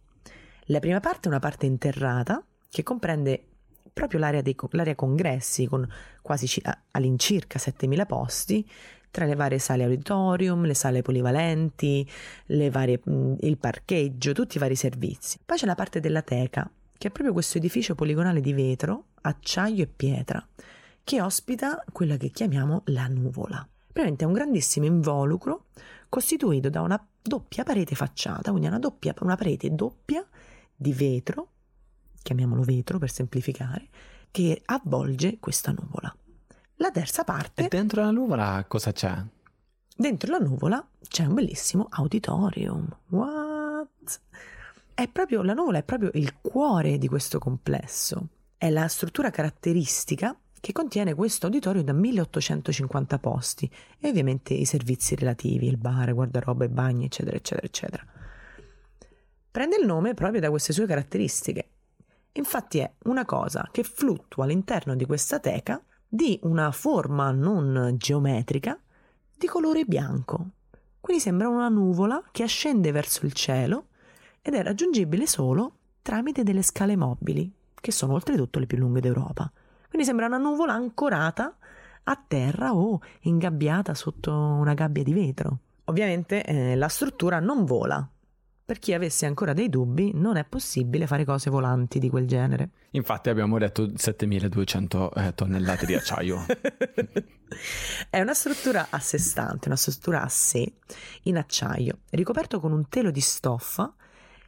La 0.65 0.79
prima 0.79 0.99
parte 0.99 1.27
è 1.27 1.31
una 1.31 1.39
parte 1.39 1.65
interrata 1.65 2.43
che 2.69 2.83
comprende 2.83 3.45
proprio 3.93 4.19
l'area, 4.19 4.41
dei, 4.41 4.55
l'area 4.71 4.95
congressi 4.95 5.65
con 5.65 5.87
quasi 6.21 6.61
all'incirca 6.91 7.57
7.000 7.57 8.05
posti 8.05 8.69
tra 9.11 9.25
le 9.25 9.35
varie 9.35 9.59
sale 9.59 9.83
auditorium, 9.83 10.65
le 10.65 10.73
sale 10.73 11.01
polivalenti, 11.01 12.07
le 12.47 12.69
varie- 12.69 13.01
il 13.39 13.57
parcheggio, 13.57 14.33
tutti 14.33 14.57
i 14.57 14.59
vari 14.59 14.75
servizi. 14.75 15.39
Poi 15.43 15.57
c'è 15.57 15.65
la 15.65 15.75
parte 15.75 15.99
della 15.99 16.21
teca, 16.21 16.69
che 16.97 17.07
è 17.07 17.11
proprio 17.11 17.33
questo 17.33 17.57
edificio 17.57 17.95
poligonale 17.95 18.41
di 18.41 18.53
vetro, 18.53 19.05
acciaio 19.21 19.83
e 19.83 19.87
pietra, 19.87 20.45
che 21.03 21.21
ospita 21.21 21.83
quella 21.91 22.17
che 22.17 22.29
chiamiamo 22.29 22.83
la 22.85 23.07
nuvola. 23.07 23.67
Praticamente 23.91 24.23
è 24.23 24.27
un 24.27 24.33
grandissimo 24.33 24.85
involucro 24.85 25.65
costituito 26.07 26.69
da 26.69 26.81
una 26.81 27.03
doppia 27.21 27.63
parete 27.63 27.95
facciata, 27.95 28.51
quindi 28.51 28.67
una, 28.67 28.79
doppia, 28.79 29.13
una 29.19 29.35
parete 29.35 29.73
doppia 29.73 30.25
di 30.75 30.93
vetro, 30.93 31.49
chiamiamolo 32.21 32.63
vetro 32.63 32.97
per 32.97 33.11
semplificare, 33.11 33.87
che 34.31 34.61
avvolge 34.65 35.37
questa 35.39 35.71
nuvola. 35.71 36.15
La 36.81 36.91
terza 36.91 37.25
parte 37.25 37.65
E 37.65 37.67
dentro 37.67 38.01
la 38.01 38.11
nuvola 38.11 38.63
cosa 38.65 38.93
c'è? 38.93 39.13
Dentro 39.97 40.31
la 40.31 40.37
nuvola 40.37 40.85
c'è 41.05 41.25
un 41.25 41.33
bellissimo 41.33 41.87
auditorium. 41.89 42.87
What? 43.09 44.21
È 44.93 45.05
proprio, 45.09 45.41
la 45.41 45.53
nuvola 45.53 45.79
è 45.79 45.83
proprio 45.83 46.09
il 46.13 46.39
cuore 46.39 46.97
di 46.97 47.09
questo 47.09 47.37
complesso. 47.37 48.27
È 48.57 48.69
la 48.69 48.87
struttura 48.87 49.29
caratteristica 49.29 50.33
che 50.61 50.71
contiene 50.71 51.13
questo 51.15 51.47
auditorio 51.47 51.83
da 51.83 51.91
1850 51.91 53.19
posti 53.19 53.69
e 53.99 54.07
ovviamente 54.07 54.53
i 54.53 54.63
servizi 54.63 55.15
relativi, 55.15 55.67
il 55.67 55.77
bar, 55.77 56.13
guardaroba, 56.13 56.63
i 56.63 56.69
bagni, 56.69 57.05
eccetera, 57.05 57.35
eccetera, 57.35 57.67
eccetera. 57.67 58.05
Prende 59.51 59.75
il 59.75 59.85
nome 59.85 60.13
proprio 60.13 60.39
da 60.39 60.49
queste 60.49 60.71
sue 60.71 60.85
caratteristiche. 60.85 61.69
Infatti 62.31 62.79
è 62.79 62.89
una 63.03 63.25
cosa 63.25 63.67
che 63.69 63.83
fluttua 63.83 64.45
all'interno 64.45 64.95
di 64.95 65.05
questa 65.05 65.39
teca 65.39 65.81
di 66.11 66.39
una 66.43 66.71
forma 66.71 67.29
non 67.29 67.93
geometrica 67.97 68.77
di 69.37 69.45
colore 69.45 69.85
bianco. 69.85 70.47
Quindi 70.99 71.21
sembra 71.21 71.47
una 71.47 71.69
nuvola 71.69 72.23
che 72.31 72.41
ascende 72.41 72.91
verso 72.91 73.27
il 73.27 73.33
cielo 73.33 73.85
ed 74.41 74.55
è 74.55 74.63
raggiungibile 74.63 75.27
solo 75.27 75.73
tramite 76.01 76.41
delle 76.41 76.63
scale 76.63 76.95
mobili, 76.95 77.51
che 77.75 77.91
sono 77.91 78.13
oltretutto 78.13 78.57
le 78.57 78.65
più 78.65 78.77
lunghe 78.79 78.99
d'Europa. 78.99 79.51
Quindi 79.87 80.07
sembra 80.07 80.25
una 80.25 80.37
nuvola 80.37 80.73
ancorata 80.73 81.55
a 82.03 82.23
terra 82.27 82.73
o 82.73 82.99
ingabbiata 83.21 83.93
sotto 83.93 84.33
una 84.33 84.73
gabbia 84.73 85.03
di 85.03 85.13
vetro. 85.13 85.59
Ovviamente 85.85 86.43
eh, 86.43 86.75
la 86.75 86.87
struttura 86.87 87.39
non 87.39 87.65
vola. 87.65 88.07
Per 88.69 88.77
chi 88.77 88.93
avesse 88.93 89.25
ancora 89.25 89.53
dei 89.53 89.67
dubbi, 89.67 90.11
non 90.13 90.37
è 90.37 90.45
possibile 90.45 91.07
fare 91.07 91.25
cose 91.25 91.49
volanti 91.49 91.97
di 91.97 92.07
quel 92.07 92.27
genere. 92.27 92.69
Infatti 92.91 93.29
abbiamo 93.29 93.57
detto 93.57 93.91
7200 93.95 95.11
eh, 95.11 95.33
tonnellate 95.33 95.87
di 95.87 95.95
acciaio. 95.95 96.45
È 98.11 98.21
una 98.21 98.35
struttura 98.35 98.89
a 98.91 98.99
sé 98.99 99.17
stante, 99.17 99.69
una 99.69 99.75
struttura 99.75 100.21
a 100.21 100.27
sé, 100.27 100.71
in 101.23 101.37
acciaio, 101.37 102.01
ricoperto 102.11 102.59
con 102.59 102.71
un 102.71 102.87
telo 102.89 103.09
di 103.09 103.21
stoffa 103.21 103.91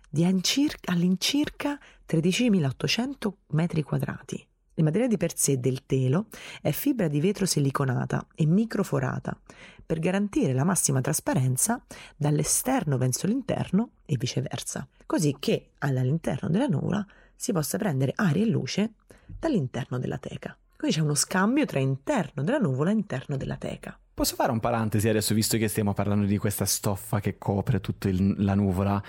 di 0.07 0.23
all'incirca, 0.23 0.91
all'incirca 0.91 1.79
13.800 2.07 3.31
metri 3.47 3.81
quadrati. 3.81 4.47
Il 4.81 4.87
materiale 4.87 5.11
di 5.11 5.17
per 5.17 5.37
sé 5.37 5.59
del 5.59 5.85
telo 5.85 6.25
è 6.59 6.71
fibra 6.71 7.07
di 7.07 7.21
vetro 7.21 7.45
siliconata 7.45 8.25
e 8.33 8.47
microforata 8.47 9.39
per 9.85 9.99
garantire 9.99 10.53
la 10.53 10.63
massima 10.63 11.01
trasparenza 11.01 11.85
dall'esterno 12.17 12.97
verso 12.97 13.27
l'interno 13.27 13.91
e 14.07 14.15
viceversa, 14.17 14.87
così 15.05 15.35
che 15.37 15.73
all'interno 15.77 16.49
della 16.49 16.65
nuvola 16.65 17.05
si 17.35 17.51
possa 17.51 17.77
prendere 17.77 18.13
aria 18.15 18.41
e 18.41 18.47
luce 18.47 18.93
dall'interno 19.27 19.99
della 19.99 20.17
teca. 20.17 20.57
Quindi 20.75 20.97
c'è 20.97 21.03
uno 21.03 21.13
scambio 21.13 21.65
tra 21.65 21.77
interno 21.77 22.41
della 22.41 22.57
nuvola 22.57 22.89
e 22.89 22.93
interno 22.93 23.37
della 23.37 23.57
teca. 23.57 23.95
Posso 24.11 24.33
fare 24.33 24.51
un 24.51 24.59
parentesi 24.59 25.07
adesso, 25.07 25.35
visto 25.35 25.57
che 25.57 25.67
stiamo 25.67 25.93
parlando 25.93 26.25
di 26.25 26.39
questa 26.39 26.65
stoffa 26.65 27.19
che 27.19 27.37
copre 27.37 27.81
tutta 27.81 28.09
la 28.11 28.55
nuvola, 28.55 28.99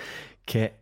che 0.44 0.80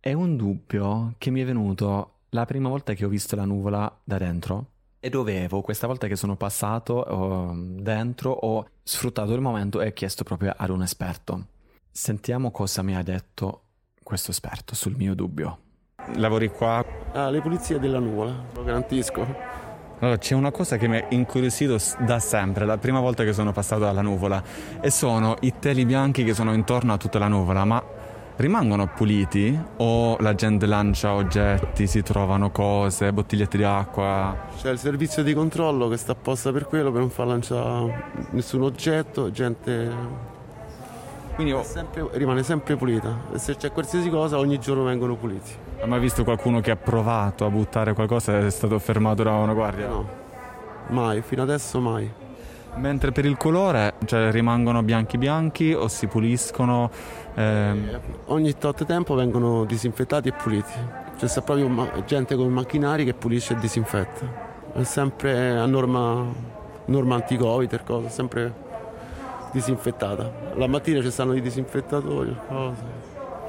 è 0.00 0.14
un 0.14 0.38
dubbio 0.38 1.12
che 1.18 1.28
mi 1.28 1.42
è 1.42 1.44
venuto 1.44 2.13
la 2.34 2.44
prima 2.46 2.68
volta 2.68 2.94
che 2.94 3.04
ho 3.04 3.08
visto 3.08 3.36
la 3.36 3.44
nuvola 3.44 4.00
da 4.02 4.18
dentro 4.18 4.66
e 4.98 5.08
dovevo, 5.08 5.60
questa 5.60 5.86
volta 5.86 6.08
che 6.08 6.16
sono 6.16 6.34
passato 6.36 6.94
oh, 6.94 7.52
dentro, 7.54 8.30
ho 8.30 8.66
sfruttato 8.82 9.34
il 9.34 9.40
momento 9.40 9.80
e 9.80 9.88
ho 9.88 9.92
chiesto 9.92 10.24
proprio 10.24 10.52
ad 10.56 10.70
un 10.70 10.82
esperto. 10.82 11.46
Sentiamo 11.90 12.50
cosa 12.50 12.82
mi 12.82 12.96
ha 12.96 13.02
detto 13.02 13.62
questo 14.02 14.30
esperto 14.30 14.74
sul 14.74 14.96
mio 14.96 15.14
dubbio. 15.14 15.58
Lavori 16.16 16.48
qua? 16.48 16.84
Ah, 17.12 17.30
le 17.30 17.40
pulizie 17.40 17.78
della 17.78 17.98
nuvola, 17.98 18.44
lo 18.52 18.64
garantisco. 18.64 19.20
Allora, 20.00 20.18
c'è 20.18 20.34
una 20.34 20.50
cosa 20.50 20.76
che 20.76 20.88
mi 20.88 20.96
ha 20.96 21.06
incuriosito 21.10 21.78
da 22.00 22.18
sempre, 22.18 22.64
la 22.64 22.78
prima 22.78 23.00
volta 23.00 23.24
che 23.24 23.32
sono 23.32 23.52
passato 23.52 23.82
dalla 23.82 24.02
nuvola, 24.02 24.42
e 24.80 24.90
sono 24.90 25.36
i 25.40 25.54
teli 25.58 25.84
bianchi 25.84 26.24
che 26.24 26.34
sono 26.34 26.52
intorno 26.52 26.94
a 26.94 26.96
tutta 26.96 27.18
la 27.18 27.28
nuvola, 27.28 27.64
ma 27.64 27.82
rimangono 28.36 28.88
puliti 28.88 29.56
o 29.76 30.16
la 30.18 30.34
gente 30.34 30.66
lancia 30.66 31.12
oggetti, 31.12 31.86
si 31.86 32.02
trovano 32.02 32.50
cose, 32.50 33.12
bottigliette 33.12 33.56
di 33.56 33.64
acqua? 33.64 34.36
C'è 34.60 34.70
il 34.70 34.78
servizio 34.78 35.22
di 35.22 35.32
controllo 35.34 35.88
che 35.88 35.96
sta 35.96 36.12
apposta 36.12 36.50
per 36.52 36.66
quello, 36.66 36.90
per 36.90 37.00
non 37.00 37.10
far 37.10 37.26
lanciare 37.26 38.04
nessun 38.30 38.62
oggetto, 38.62 39.30
gente 39.30 40.22
Quindi 41.34 41.52
è 41.52 41.62
sempre- 41.64 42.08
rimane 42.12 42.42
sempre 42.44 42.76
pulita. 42.76 43.16
E 43.32 43.38
se 43.38 43.56
c'è 43.56 43.72
qualsiasi 43.72 44.08
cosa 44.08 44.38
ogni 44.38 44.58
giorno 44.58 44.84
vengono 44.84 45.16
puliti. 45.16 45.50
hai 45.80 45.88
mai 45.88 45.98
visto 46.00 46.22
qualcuno 46.22 46.60
che 46.60 46.70
ha 46.70 46.76
provato 46.76 47.44
a 47.44 47.50
buttare 47.50 47.92
qualcosa 47.92 48.38
e 48.38 48.46
è 48.46 48.50
stato 48.50 48.78
fermato 48.78 49.24
da 49.24 49.32
una 49.32 49.52
guardia? 49.52 49.88
No, 49.88 50.08
mai, 50.88 51.22
fino 51.22 51.42
adesso 51.42 51.80
mai. 51.80 52.08
Mentre 52.76 53.12
per 53.12 53.24
il 53.24 53.36
colore, 53.36 53.94
cioè 54.04 54.30
rimangono 54.32 54.82
bianchi 54.82 55.16
bianchi 55.18 55.72
o 55.72 55.86
si 55.88 56.06
puliscono? 56.08 56.90
Ehm, 57.34 58.00
Ogni 58.26 58.56
tot 58.56 58.84
tempo 58.84 59.14
vengono 59.14 59.64
disinfettati 59.64 60.28
e 60.28 60.32
puliti. 60.32 60.72
C'è 61.16 61.28
sta 61.28 61.40
proprio 61.42 61.68
ma- 61.68 61.90
gente 62.04 62.34
con 62.34 62.48
macchinari 62.52 63.04
che 63.04 63.14
pulisce 63.14 63.54
e 63.54 63.56
disinfetta. 63.58 64.52
È 64.72 64.82
sempre 64.82 65.50
a 65.56 65.66
norma, 65.66 66.24
norma 66.86 67.14
anti-covid, 67.16 67.72
e 67.72 67.80
cose, 67.84 68.08
sempre 68.08 68.52
disinfettata. 69.52 70.32
La 70.54 70.66
mattina 70.66 71.00
ci 71.00 71.10
stanno 71.10 71.34
i 71.34 71.40
disinfettatori, 71.40 72.36
cose. 72.48 72.82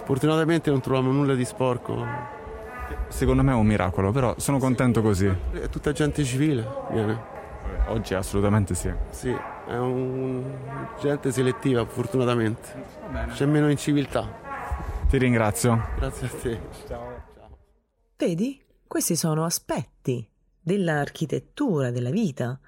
Fortunatamente 0.03 0.69
non 0.69 0.81
troviamo 0.81 1.11
nulla 1.11 1.33
di 1.33 1.43
sporco. 1.45 2.05
secondo 3.07 3.41
me 3.41 3.51
è 3.53 3.55
un 3.55 3.65
miracolo, 3.65 4.11
però 4.11 4.35
sono 4.37 4.59
contento 4.59 5.01
così. 5.01 5.25
È 5.25 5.67
tutta 5.69 5.91
gente 5.91 6.23
civile, 6.23 6.63
viene. 6.91 7.33
Oggi 7.87 8.13
assolutamente 8.13 8.75
sì. 8.75 8.93
Sì, 9.09 9.35
è 9.67 9.77
un... 9.77 10.43
gente 10.99 11.31
selettiva, 11.31 11.85
fortunatamente. 11.85 12.83
C'è 13.33 13.45
meno 13.45 13.69
inciviltà. 13.69 14.43
Ti 15.07 15.17
ringrazio. 15.17 15.87
Grazie 15.97 16.27
a 16.27 16.29
te. 16.29 16.61
Vedi? 18.17 18.61
Questi 18.87 19.15
sono 19.15 19.45
aspetti 19.45 20.27
dell'architettura, 20.59 21.91
della 21.91 22.11
vita, 22.11 22.59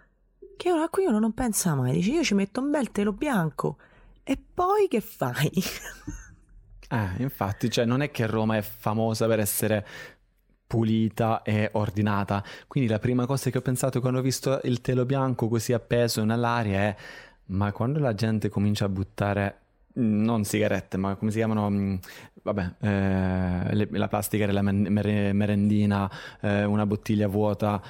che 0.56 0.72
uno- 0.72 0.84
a 0.84 0.89
cui 0.89 1.06
uno 1.06 1.20
non 1.20 1.34
pensa 1.34 1.75
mai. 1.75 1.94
Dici, 1.94 2.12
io 2.12 2.24
ci 2.24 2.34
metto 2.34 2.60
un 2.60 2.72
bel 2.72 2.92
telo 2.92 3.13
bianco 3.13 3.77
e 4.24 4.38
poi 4.54 4.88
che 4.88 5.01
fai? 5.01 5.51
Eh, 6.89 7.16
infatti, 7.18 7.70
cioè, 7.70 7.84
non 7.84 8.01
è 8.01 8.12
che 8.12 8.25
Roma 8.27 8.56
è 8.56 8.62
famosa 8.62 9.27
per 9.27 9.39
essere 9.39 9.86
pulita 10.67 11.41
e 11.41 11.69
ordinata. 11.74 12.43
Quindi 12.67 12.89
la 12.89 13.00
prima 13.00 13.25
cosa 13.25 13.50
che 13.50 13.57
ho 13.57 13.62
pensato 13.62 14.01
quando 14.01 14.19
ho 14.19 14.21
visto 14.21 14.59
il 14.65 14.81
telo 14.81 15.05
bianco 15.05 15.47
così 15.47 15.74
appeso 15.74 16.24
nell'aria 16.25 16.79
è: 16.81 16.95
ma 17.45 17.71
quando 17.71 18.00
la 18.00 18.13
gente 18.13 18.50
comincia 18.50 18.86
a 18.86 18.89
buttare 18.89 19.57
mm, 19.97 20.24
non 20.24 20.43
sigarette, 20.43 20.97
ma 20.97 21.15
come 21.15 21.31
si 21.31 21.38
chiamano? 21.38 21.69
Mm, 21.69 21.95
Vabbè, 22.47 22.75
eh, 22.79 23.75
le- 23.75 23.88
la 23.91 24.08
plastica 24.08 24.45
della 24.45 24.62
mere- 24.62 25.34
merendina, 25.34 26.10
eh, 26.39 26.63
una 26.63 26.86
bottiglia 26.86 27.27
vuota, 27.27 27.82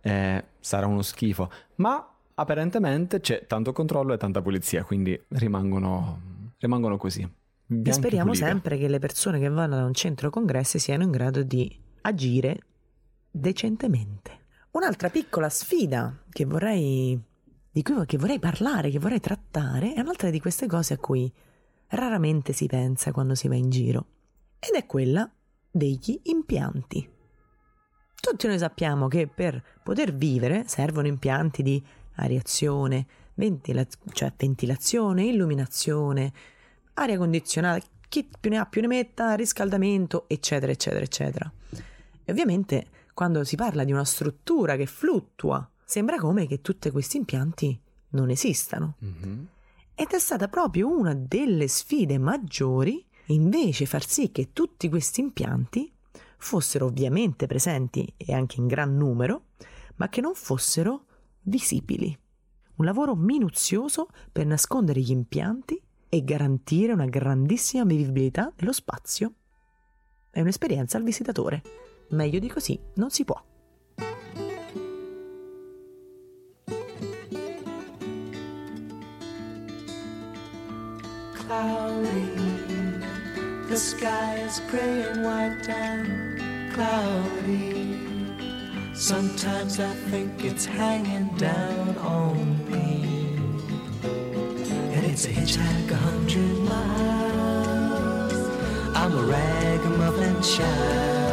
eh, 0.00 0.44
sarà 0.60 0.86
uno 0.86 1.02
schifo. 1.02 1.50
Ma 1.76 2.08
apparentemente 2.34 3.18
c'è 3.18 3.46
tanto 3.48 3.72
controllo 3.72 4.12
e 4.12 4.16
tanta 4.16 4.40
pulizia, 4.40 4.84
quindi 4.84 5.20
rimangono, 5.30 6.20
rimangono 6.58 6.96
così. 6.96 7.22
E 7.22 7.92
speriamo 7.92 8.30
pulite. 8.30 8.46
sempre 8.46 8.78
che 8.78 8.86
le 8.86 9.00
persone 9.00 9.40
che 9.40 9.48
vanno 9.48 9.74
da 9.74 9.84
un 9.84 9.94
centro 9.94 10.30
congressi 10.30 10.78
siano 10.78 11.02
in 11.02 11.10
grado 11.10 11.42
di 11.42 11.76
agire 12.06 12.60
decentemente. 13.30 14.42
Un'altra 14.72 15.08
piccola 15.08 15.48
sfida 15.48 16.24
che 16.30 16.44
vorrei, 16.44 17.20
di 17.70 17.82
cui 17.82 18.04
che 18.06 18.18
vorrei 18.18 18.38
parlare, 18.38 18.90
che 18.90 18.98
vorrei 18.98 19.20
trattare, 19.20 19.94
è 19.94 20.00
un'altra 20.00 20.30
di 20.30 20.40
queste 20.40 20.66
cose 20.66 20.94
a 20.94 20.98
cui 20.98 21.32
raramente 21.88 22.52
si 22.52 22.66
pensa 22.66 23.12
quando 23.12 23.34
si 23.34 23.48
va 23.48 23.54
in 23.54 23.70
giro, 23.70 24.06
ed 24.58 24.74
è 24.74 24.86
quella 24.86 25.30
degli 25.70 26.20
impianti. 26.24 27.08
Tutti 28.20 28.46
noi 28.46 28.58
sappiamo 28.58 29.08
che 29.08 29.26
per 29.26 29.62
poter 29.82 30.14
vivere 30.14 30.64
servono 30.66 31.06
impianti 31.06 31.62
di 31.62 31.82
areazione, 32.16 33.06
ventila- 33.34 33.86
cioè 34.12 34.32
ventilazione, 34.36 35.24
illuminazione, 35.24 36.32
aria 36.94 37.18
condizionata, 37.18 37.84
chi 38.08 38.28
più 38.38 38.50
ne 38.50 38.58
ha 38.58 38.66
più 38.66 38.80
ne 38.80 38.86
metta, 38.86 39.34
riscaldamento, 39.34 40.24
eccetera, 40.28 40.72
eccetera, 40.72 41.04
eccetera. 41.04 41.52
E 42.24 42.32
ovviamente 42.32 42.86
quando 43.14 43.44
si 43.44 43.56
parla 43.56 43.84
di 43.84 43.92
una 43.92 44.04
struttura 44.04 44.76
che 44.76 44.86
fluttua, 44.86 45.68
sembra 45.84 46.18
come 46.18 46.46
che 46.46 46.60
tutti 46.60 46.90
questi 46.90 47.16
impianti 47.16 47.80
non 48.10 48.30
esistano. 48.30 48.96
Mhm. 48.98 49.48
Ed 49.94 50.08
è 50.08 50.18
stata 50.18 50.48
proprio 50.48 50.88
una 50.88 51.14
delle 51.14 51.68
sfide 51.68 52.18
maggiori 52.18 53.06
invece 53.26 53.86
far 53.86 54.06
sì 54.06 54.32
che 54.32 54.52
tutti 54.52 54.88
questi 54.88 55.20
impianti 55.20 55.90
fossero 56.36 56.86
ovviamente 56.86 57.46
presenti 57.46 58.12
e 58.16 58.34
anche 58.34 58.60
in 58.60 58.66
gran 58.66 58.96
numero, 58.96 59.44
ma 59.96 60.08
che 60.08 60.20
non 60.20 60.34
fossero 60.34 61.06
visibili. 61.42 62.16
Un 62.76 62.84
lavoro 62.84 63.14
minuzioso 63.14 64.08
per 64.32 64.44
nascondere 64.44 65.00
gli 65.00 65.12
impianti 65.12 65.80
e 66.08 66.24
garantire 66.24 66.92
una 66.92 67.06
grandissima 67.06 67.84
vivibilità 67.84 68.52
dello 68.54 68.72
spazio. 68.72 69.34
È 70.30 70.40
un'esperienza 70.40 70.96
al 70.96 71.04
visitatore. 71.04 71.62
Meglio 72.14 72.38
di 72.38 72.48
così 72.48 72.78
non 72.94 73.10
si 73.10 73.24
può. 73.24 73.42
cloudy. 81.34 82.30
The 83.68 83.76
sky 83.76 84.36
is 84.46 84.60
gray 84.70 85.02
and 85.02 85.24
white 85.24 85.68
and 85.68 86.72
cloudy. 86.72 87.98
Sometimes 88.94 89.80
I 89.80 89.92
think 90.10 90.44
it's 90.44 90.64
hanging 90.64 91.28
down 91.36 91.96
on 91.98 92.36
me. 92.70 93.36
And 94.94 95.04
it's 95.04 95.26
a 95.26 95.28
hitchhike 95.28 95.90
a 95.90 95.96
hundred 95.96 96.58
miles. 96.70 98.34
I'm 98.94 99.12
a 99.18 99.22
ragamuffin 99.22 100.42
child. 100.42 101.23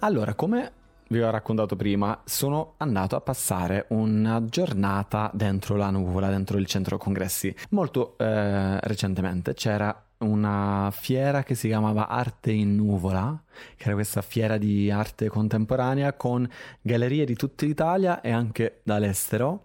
Allora, 0.00 0.34
come 0.34 0.72
vi 1.08 1.20
ho 1.20 1.30
raccontato 1.30 1.74
prima, 1.74 2.20
sono 2.24 2.74
andato 2.76 3.16
a 3.16 3.20
passare 3.20 3.86
una 3.88 4.44
giornata 4.44 5.30
dentro 5.34 5.76
la 5.76 5.90
nuvola, 5.90 6.28
dentro 6.28 6.58
il 6.58 6.66
centro 6.66 6.98
congressi. 6.98 7.54
Molto 7.70 8.16
eh, 8.18 8.78
recentemente 8.80 9.54
c'era 9.54 10.04
una 10.18 10.90
fiera 10.92 11.42
che 11.42 11.54
si 11.54 11.68
chiamava 11.68 12.08
Arte 12.08 12.52
in 12.52 12.76
Nuvola, 12.76 13.42
che 13.76 13.84
era 13.84 13.94
questa 13.94 14.22
fiera 14.22 14.56
di 14.56 14.90
arte 14.90 15.28
contemporanea 15.28 16.12
con 16.14 16.48
gallerie 16.80 17.24
di 17.24 17.34
tutta 17.34 17.66
l'Italia 17.66 18.20
e 18.20 18.30
anche 18.30 18.80
dall'estero. 18.82 19.64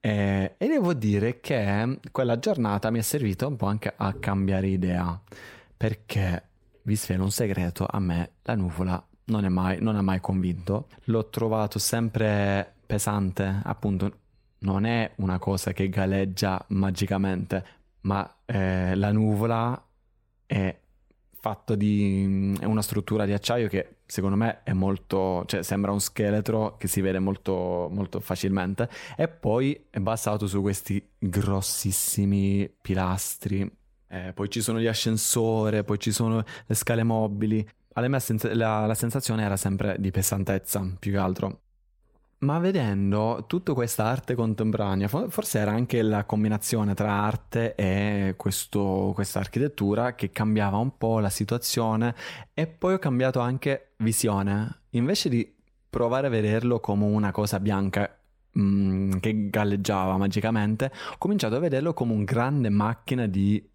Eh, 0.00 0.54
e 0.56 0.66
devo 0.66 0.94
dire 0.94 1.40
che 1.40 1.98
quella 2.12 2.38
giornata 2.38 2.90
mi 2.90 3.00
è 3.00 3.02
servita 3.02 3.46
un 3.46 3.56
po' 3.56 3.66
anche 3.66 3.92
a 3.96 4.12
cambiare 4.14 4.68
idea, 4.68 5.20
perché 5.76 6.42
vi 6.88 6.96
svelo 6.96 7.24
un 7.24 7.30
segreto, 7.30 7.86
a 7.88 8.00
me 8.00 8.30
la 8.42 8.54
nuvola 8.54 9.06
non, 9.26 9.44
è 9.44 9.48
mai, 9.50 9.78
non 9.80 9.94
ha 9.94 10.00
mai 10.00 10.20
convinto. 10.20 10.88
L'ho 11.04 11.28
trovato 11.28 11.78
sempre 11.78 12.76
pesante, 12.86 13.60
appunto, 13.62 14.20
non 14.60 14.86
è 14.86 15.12
una 15.16 15.38
cosa 15.38 15.72
che 15.72 15.90
galleggia 15.90 16.64
magicamente, 16.68 17.64
ma 18.02 18.36
eh, 18.46 18.94
la 18.94 19.12
nuvola 19.12 19.86
è 20.46 20.76
fatta 21.40 21.74
di 21.76 22.56
è 22.58 22.64
una 22.64 22.82
struttura 22.82 23.24
di 23.24 23.32
acciaio 23.32 23.68
che 23.68 23.98
secondo 24.06 24.36
me 24.36 24.62
è 24.64 24.72
molto, 24.72 25.44
cioè 25.46 25.62
sembra 25.62 25.92
un 25.92 26.00
scheletro 26.00 26.76
che 26.78 26.88
si 26.88 27.02
vede 27.02 27.18
molto, 27.18 27.88
molto 27.92 28.20
facilmente 28.20 28.88
e 29.14 29.28
poi 29.28 29.86
è 29.90 29.98
basato 29.98 30.46
su 30.46 30.62
questi 30.62 31.06
grossissimi 31.18 32.68
pilastri. 32.80 33.77
Eh, 34.08 34.32
poi 34.32 34.48
ci 34.50 34.60
sono 34.60 34.80
gli 34.80 34.86
ascensori, 34.86 35.84
poi 35.84 35.98
ci 35.98 36.12
sono 36.12 36.42
le 36.66 36.74
scale 36.74 37.02
mobili. 37.02 37.66
alla 37.94 38.08
me 38.08 38.20
sens- 38.20 38.50
la, 38.52 38.86
la 38.86 38.94
sensazione 38.94 39.42
era 39.42 39.56
sempre 39.56 39.96
di 39.98 40.10
pesantezza, 40.10 40.86
più 40.98 41.10
che 41.12 41.18
altro. 41.18 41.60
Ma 42.40 42.60
vedendo 42.60 43.44
tutta 43.48 43.72
questa 43.74 44.04
arte 44.04 44.36
contemporanea, 44.36 45.08
fo- 45.08 45.28
forse 45.28 45.58
era 45.58 45.72
anche 45.72 46.02
la 46.02 46.24
combinazione 46.24 46.94
tra 46.94 47.10
arte 47.12 47.74
e 47.74 48.34
questo- 48.36 49.10
questa 49.12 49.40
architettura 49.40 50.14
che 50.14 50.30
cambiava 50.30 50.76
un 50.76 50.96
po' 50.96 51.18
la 51.18 51.30
situazione 51.30 52.14
e 52.54 52.68
poi 52.68 52.94
ho 52.94 52.98
cambiato 53.00 53.40
anche 53.40 53.94
visione. 53.98 54.82
Invece 54.90 55.28
di 55.28 55.52
provare 55.90 56.28
a 56.28 56.30
vederlo 56.30 56.78
come 56.78 57.04
una 57.06 57.32
cosa 57.32 57.58
bianca 57.58 58.08
mm, 58.56 59.18
che 59.18 59.48
galleggiava 59.50 60.16
magicamente, 60.16 60.92
ho 61.12 61.18
cominciato 61.18 61.56
a 61.56 61.58
vederlo 61.58 61.92
come 61.92 62.12
un 62.12 62.22
grande 62.24 62.68
macchina 62.68 63.26
di, 63.26 63.68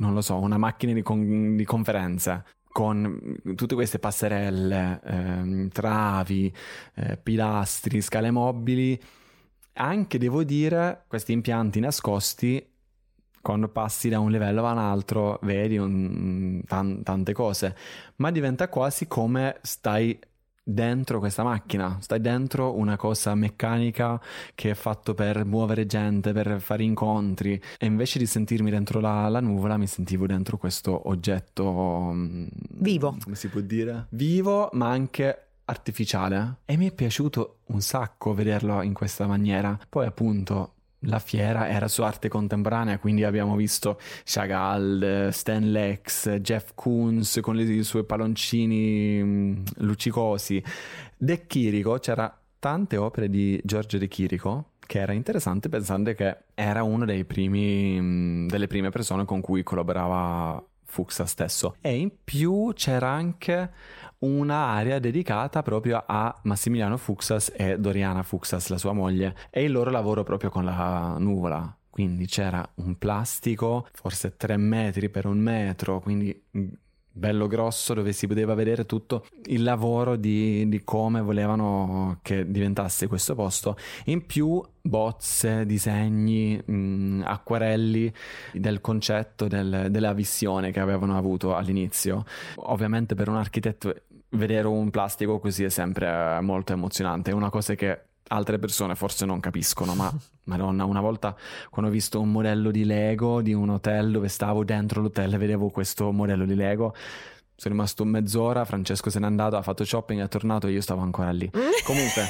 non 0.00 0.14
lo 0.14 0.20
so, 0.20 0.36
una 0.38 0.58
macchina 0.58 0.92
di, 0.92 1.02
con- 1.02 1.56
di 1.56 1.64
conferenze. 1.64 2.44
Con 2.72 3.36
tutte 3.56 3.74
queste 3.74 3.98
passerelle, 3.98 5.00
ehm, 5.04 5.68
travi, 5.70 6.52
eh, 6.94 7.16
pilastri, 7.16 8.00
scale 8.00 8.30
mobili, 8.30 9.00
anche 9.74 10.18
devo 10.18 10.44
dire 10.44 11.04
questi 11.08 11.32
impianti 11.32 11.80
nascosti 11.80 12.64
quando 13.40 13.68
passi 13.68 14.08
da 14.08 14.20
un 14.20 14.30
livello 14.30 14.66
a 14.66 14.72
un 14.72 14.78
altro 14.78 15.38
vedi 15.42 15.78
un- 15.78 16.62
tan- 16.66 17.02
tante 17.02 17.32
cose, 17.32 17.74
ma 18.16 18.30
diventa 18.30 18.68
quasi 18.68 19.06
come 19.08 19.58
stai 19.62 20.18
dentro 20.72 21.18
questa 21.18 21.42
macchina, 21.42 21.98
stai 22.00 22.20
dentro 22.20 22.76
una 22.76 22.96
cosa 22.96 23.34
meccanica 23.34 24.20
che 24.54 24.70
è 24.70 24.74
fatto 24.74 25.14
per 25.14 25.44
muovere 25.44 25.86
gente, 25.86 26.32
per 26.32 26.60
fare 26.60 26.82
incontri 26.82 27.60
e 27.78 27.86
invece 27.86 28.18
di 28.18 28.26
sentirmi 28.26 28.70
dentro 28.70 29.00
la, 29.00 29.28
la 29.28 29.40
nuvola 29.40 29.76
mi 29.76 29.86
sentivo 29.86 30.26
dentro 30.26 30.56
questo 30.56 31.08
oggetto 31.08 32.10
mm, 32.12 32.46
Vivo. 32.78 33.16
come 33.22 33.36
si 33.36 33.48
può 33.48 33.60
dire? 33.60 34.06
Vivo 34.10 34.68
ma 34.72 34.88
anche 34.88 35.44
artificiale 35.64 36.56
e 36.64 36.76
mi 36.76 36.88
è 36.88 36.92
piaciuto 36.92 37.58
un 37.66 37.80
sacco 37.80 38.34
vederlo 38.34 38.82
in 38.82 38.92
questa 38.92 39.26
maniera. 39.26 39.78
Poi 39.88 40.06
appunto 40.06 40.74
la 41.04 41.18
fiera 41.18 41.68
era 41.68 41.88
su 41.88 42.02
arte 42.02 42.28
contemporanea, 42.28 42.98
quindi 42.98 43.24
abbiamo 43.24 43.56
visto 43.56 43.98
Chagall, 44.24 45.30
Stan 45.30 45.70
Lex, 45.70 46.36
Jeff 46.36 46.72
Koons 46.74 47.38
con 47.40 47.58
i 47.58 47.82
suoi 47.82 48.04
palloncini 48.04 49.22
mm, 49.22 49.56
luccicosi. 49.78 50.62
De 51.16 51.46
Chirico, 51.46 51.98
c'era 51.98 52.36
tante 52.58 52.96
opere 52.96 53.30
di 53.30 53.60
Giorgio 53.64 53.98
De 53.98 54.08
Chirico 54.08 54.66
che 54.90 54.98
era 54.98 55.12
interessante 55.12 55.68
pensando 55.68 56.12
che 56.14 56.36
era 56.52 56.82
primi, 57.24 57.96
mm, 58.00 58.48
delle 58.48 58.66
prime 58.66 58.90
persone 58.90 59.24
con 59.24 59.40
cui 59.40 59.62
collaborava 59.62 60.60
Fuxa 60.90 61.24
stesso. 61.24 61.76
E 61.80 61.96
in 61.96 62.10
più 62.24 62.72
c'era 62.74 63.10
anche 63.10 63.70
un'area 64.18 64.98
dedicata 64.98 65.62
proprio 65.62 66.02
a 66.04 66.36
Massimiliano 66.42 66.96
Fuxas 66.96 67.52
e 67.54 67.78
Doriana 67.78 68.24
Fuxas, 68.24 68.68
la 68.68 68.76
sua 68.76 68.92
moglie, 68.92 69.36
e 69.50 69.62
il 69.62 69.70
loro 69.70 69.90
lavoro 69.90 70.24
proprio 70.24 70.50
con 70.50 70.64
la 70.64 71.14
nuvola. 71.16 71.72
Quindi 71.88 72.26
c'era 72.26 72.68
un 72.76 72.98
plastico, 72.98 73.86
forse 73.92 74.36
3 74.36 74.56
metri 74.56 75.08
per 75.10 75.26
un 75.26 75.38
metro, 75.38 76.00
quindi 76.00 76.42
mm, 76.56 76.68
bello 77.12 77.46
grosso 77.46 77.94
dove 77.94 78.12
si 78.12 78.26
poteva 78.26 78.54
vedere 78.54 78.86
tutto 78.86 79.26
il 79.46 79.62
lavoro 79.62 80.16
di, 80.16 80.68
di 80.68 80.82
come 80.84 81.20
volevano 81.20 82.18
che 82.22 82.50
diventasse 82.50 83.06
questo 83.06 83.34
posto. 83.34 83.76
In 84.06 84.26
più 84.26 84.62
bozze, 84.80 85.66
disegni, 85.66 86.60
mh, 86.64 87.22
acquarelli 87.24 88.12
del 88.52 88.80
concetto 88.80 89.46
del- 89.48 89.88
della 89.90 90.12
visione 90.12 90.70
che 90.70 90.80
avevano 90.80 91.16
avuto 91.16 91.54
all'inizio. 91.54 92.24
Ovviamente 92.56 93.14
per 93.14 93.28
un 93.28 93.36
architetto 93.36 93.94
vedere 94.30 94.66
un 94.68 94.90
plastico 94.90 95.38
così 95.38 95.64
è 95.64 95.68
sempre 95.68 96.40
molto 96.40 96.72
emozionante, 96.72 97.30
è 97.30 97.34
una 97.34 97.50
cosa 97.50 97.74
che 97.74 98.09
altre 98.32 98.58
persone 98.58 98.94
forse 98.94 99.24
non 99.26 99.40
capiscono, 99.40 99.94
ma 99.94 100.12
madonna, 100.44 100.84
una 100.84 101.00
volta 101.00 101.36
quando 101.68 101.90
ho 101.90 101.94
visto 101.94 102.20
un 102.20 102.30
modello 102.30 102.70
di 102.70 102.84
Lego 102.84 103.40
di 103.42 103.52
un 103.52 103.70
hotel 103.70 104.12
dove 104.12 104.28
stavo 104.28 104.64
dentro 104.64 105.00
l'hotel 105.02 105.34
e 105.34 105.38
vedevo 105.38 105.68
questo 105.70 106.10
modello 106.12 106.44
di 106.44 106.54
Lego, 106.54 106.94
sono 107.60 107.74
rimasto 107.74 108.04
mezz'ora, 108.04 108.64
Francesco 108.64 109.10
se 109.10 109.18
n'è 109.18 109.26
andato, 109.26 109.56
ha 109.56 109.62
fatto 109.62 109.84
shopping, 109.84 110.22
è 110.22 110.28
tornato 110.28 110.66
e 110.66 110.70
io 110.72 110.80
stavo 110.80 111.02
ancora 111.02 111.30
lì. 111.30 111.50
Comunque, 111.84 112.24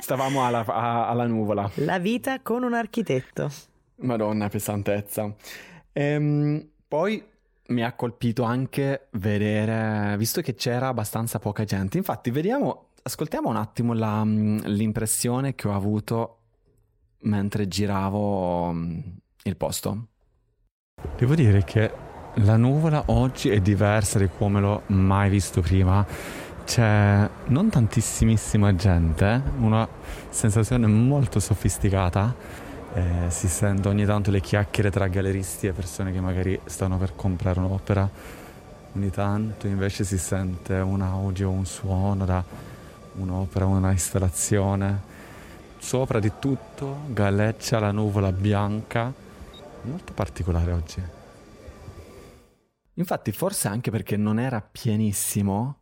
stavamo 0.00 0.46
alla, 0.46 0.64
a- 0.64 1.08
alla 1.08 1.26
nuvola. 1.26 1.70
La 1.74 1.98
vita 1.98 2.40
con 2.40 2.62
un 2.62 2.72
architetto. 2.72 3.50
Madonna, 3.96 4.48
pesantezza. 4.48 5.30
Ehm, 5.92 6.66
poi 6.88 7.22
mi 7.66 7.84
ha 7.84 7.92
colpito 7.92 8.44
anche 8.44 9.08
vedere, 9.12 10.16
visto 10.16 10.40
che 10.40 10.54
c'era 10.54 10.88
abbastanza 10.88 11.38
poca 11.38 11.64
gente. 11.64 11.98
Infatti, 11.98 12.30
vediamo, 12.30 12.91
ascoltiamo 13.02 13.48
un 13.48 13.56
attimo 13.56 13.92
la, 13.92 14.24
mm, 14.24 14.60
l'impressione 14.64 15.54
che 15.54 15.68
ho 15.68 15.74
avuto 15.74 16.38
mentre 17.22 17.68
giravo 17.68 18.72
mm, 18.72 19.00
il 19.44 19.56
posto. 19.56 20.06
Devo 21.16 21.34
dire 21.34 21.64
che 21.64 21.90
la 22.36 22.56
nuvola 22.56 23.04
oggi 23.06 23.50
è 23.50 23.60
diversa 23.60 24.18
di 24.18 24.28
come 24.36 24.60
l'ho 24.60 24.82
mai 24.86 25.28
visto 25.30 25.60
prima. 25.60 26.06
C'è 26.64 27.28
non 27.46 27.68
tantissimissima 27.70 28.74
gente, 28.76 29.42
una 29.58 29.86
sensazione 30.28 30.86
molto 30.86 31.40
sofisticata. 31.40 32.34
Eh, 32.94 33.30
si 33.30 33.48
sente 33.48 33.88
ogni 33.88 34.04
tanto 34.04 34.30
le 34.30 34.40
chiacchiere 34.40 34.90
tra 34.90 35.08
galleristi 35.08 35.66
e 35.66 35.72
persone 35.72 36.12
che 36.12 36.20
magari 36.20 36.58
stanno 36.64 36.98
per 36.98 37.14
comprare 37.16 37.58
un'opera. 37.58 38.08
Ogni 38.94 39.10
tanto 39.10 39.66
invece 39.66 40.04
si 40.04 40.18
sente 40.18 40.74
un 40.74 41.00
audio, 41.00 41.50
un 41.50 41.64
suono 41.64 42.24
da 42.24 42.44
un'opera, 43.16 43.66
una 43.66 43.90
installazione. 43.90 45.10
Sopra 45.78 46.20
di 46.20 46.32
tutto 46.38 47.00
galleggia 47.08 47.78
la 47.80 47.90
nuvola 47.90 48.30
bianca, 48.30 49.12
molto 49.82 50.12
particolare 50.12 50.72
oggi. 50.72 51.02
Infatti, 52.94 53.32
forse 53.32 53.68
anche 53.68 53.90
perché 53.90 54.16
non 54.16 54.38
era 54.38 54.60
pienissimo, 54.60 55.80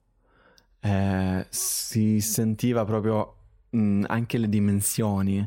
eh, 0.81 1.47
si 1.51 2.21
sentiva 2.21 2.85
proprio 2.85 3.37
mh, 3.71 4.05
anche 4.07 4.39
le 4.39 4.49
dimensioni. 4.49 5.47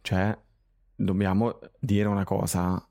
Cioè, 0.00 0.36
dobbiamo 0.94 1.58
dire 1.78 2.08
una 2.08 2.24
cosa. 2.24 2.86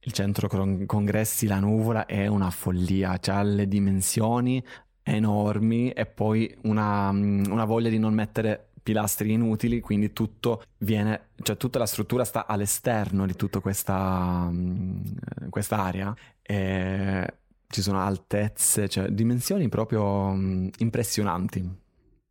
Il 0.00 0.12
centro 0.12 0.46
con- 0.46 0.86
congressi, 0.86 1.46
la 1.46 1.58
nuvola, 1.58 2.06
è 2.06 2.26
una 2.26 2.50
follia. 2.50 3.18
Ha 3.20 3.42
le 3.42 3.66
dimensioni 3.66 4.62
enormi 5.08 5.90
e 5.90 6.04
poi 6.04 6.52
una, 6.62 7.12
mh, 7.12 7.46
una 7.48 7.64
voglia 7.64 7.88
di 7.88 7.98
non 7.98 8.12
mettere 8.12 8.70
pilastri 8.82 9.32
inutili, 9.32 9.80
quindi 9.80 10.12
tutto 10.12 10.62
viene, 10.78 11.28
cioè 11.42 11.56
tutta 11.56 11.78
la 11.78 11.86
struttura 11.86 12.24
sta 12.24 12.46
all'esterno 12.46 13.24
di 13.24 13.34
tutta 13.34 13.60
questa, 13.60 14.48
mh, 14.50 15.48
questa 15.48 15.78
area. 15.78 16.14
E 16.42 17.34
ci 17.68 17.82
sono 17.82 18.00
altezze, 18.00 18.88
cioè 18.88 19.08
dimensioni 19.08 19.68
proprio 19.68 20.30
mh, 20.30 20.70
impressionanti. 20.78 21.84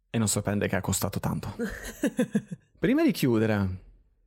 E 0.10 0.18
non 0.18 0.28
sorprende 0.28 0.68
che 0.68 0.76
ha 0.76 0.82
costato 0.82 1.20
tanto. 1.20 1.56
Prima 2.78 3.04
di 3.04 3.12
chiudere, 3.12 3.85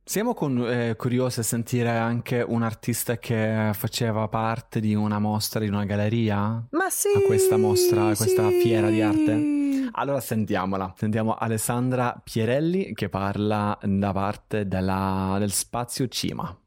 siamo 0.09 0.33
con- 0.33 0.67
eh, 0.67 0.95
curiosi 0.95 1.41
a 1.41 1.43
sentire 1.43 1.89
anche 1.89 2.41
un 2.41 2.63
artista 2.63 3.19
che 3.19 3.69
faceva 3.75 4.27
parte 4.27 4.79
di 4.79 4.95
una 4.95 5.19
mostra, 5.19 5.59
di 5.59 5.67
una 5.67 5.85
galleria? 5.85 6.65
Ma 6.71 6.89
sì! 6.89 7.09
A 7.15 7.21
questa 7.27 7.57
mostra, 7.57 8.07
a 8.07 8.15
questa 8.15 8.49
sì. 8.49 8.59
fiera 8.59 8.89
di 8.89 9.03
arte? 9.03 9.89
Allora 9.91 10.19
sentiamola. 10.19 10.95
Sentiamo 10.97 11.35
Alessandra 11.35 12.19
Pierelli 12.23 12.91
che 12.95 13.07
parla 13.07 13.77
da 13.83 14.11
parte 14.11 14.67
della- 14.67 15.35
del 15.37 15.51
spazio 15.51 16.07
Cima. 16.07 16.57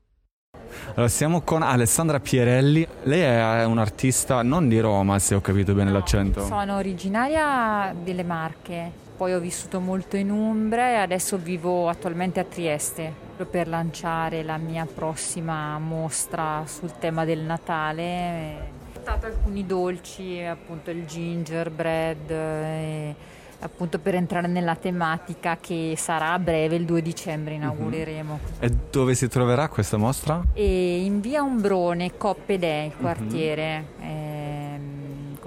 Allora, 0.90 1.08
siamo 1.08 1.40
con 1.40 1.62
Alessandra 1.62 2.20
Pierelli. 2.20 2.86
Lei 3.02 3.22
è 3.22 3.64
un'artista 3.64 4.42
non 4.42 4.68
di 4.68 4.78
Roma, 4.78 5.18
se 5.18 5.34
ho 5.34 5.40
capito 5.40 5.74
bene 5.74 5.90
l'accento. 5.90 6.44
Sono 6.44 6.76
originaria 6.76 7.92
delle 7.92 8.22
Marche, 8.22 9.01
poi 9.16 9.34
ho 9.34 9.40
vissuto 9.40 9.80
molto 9.80 10.16
in 10.16 10.30
Umbria 10.30 10.90
e 10.90 10.94
adesso 10.94 11.36
vivo 11.36 11.88
attualmente 11.88 12.40
a 12.40 12.44
Trieste 12.44 13.30
per 13.44 13.68
lanciare 13.68 14.42
la 14.42 14.56
mia 14.56 14.86
prossima 14.86 15.78
mostra 15.78 16.62
sul 16.66 16.92
tema 16.98 17.24
del 17.24 17.40
Natale. 17.40 18.70
Ho 18.88 18.92
portato 18.92 19.26
alcuni 19.26 19.66
dolci, 19.66 20.40
appunto 20.40 20.90
il 20.90 21.06
gingerbread, 21.06 22.30
e 22.30 23.14
appunto 23.60 23.98
per 23.98 24.14
entrare 24.14 24.46
nella 24.48 24.76
tematica 24.76 25.56
che 25.60 25.94
sarà 25.96 26.32
a 26.32 26.38
breve, 26.38 26.76
il 26.76 26.84
2 26.84 27.02
dicembre 27.02 27.54
inaugureremo. 27.54 28.38
E 28.60 28.70
dove 28.90 29.14
si 29.14 29.28
troverà 29.28 29.68
questa 29.68 29.96
mostra? 29.96 30.42
E 30.52 31.04
in 31.04 31.20
via 31.20 31.42
Ombrone, 31.42 32.16
Coppedè, 32.16 32.90
il 32.92 32.96
quartiere, 32.96 33.84
ehm, 34.00 34.41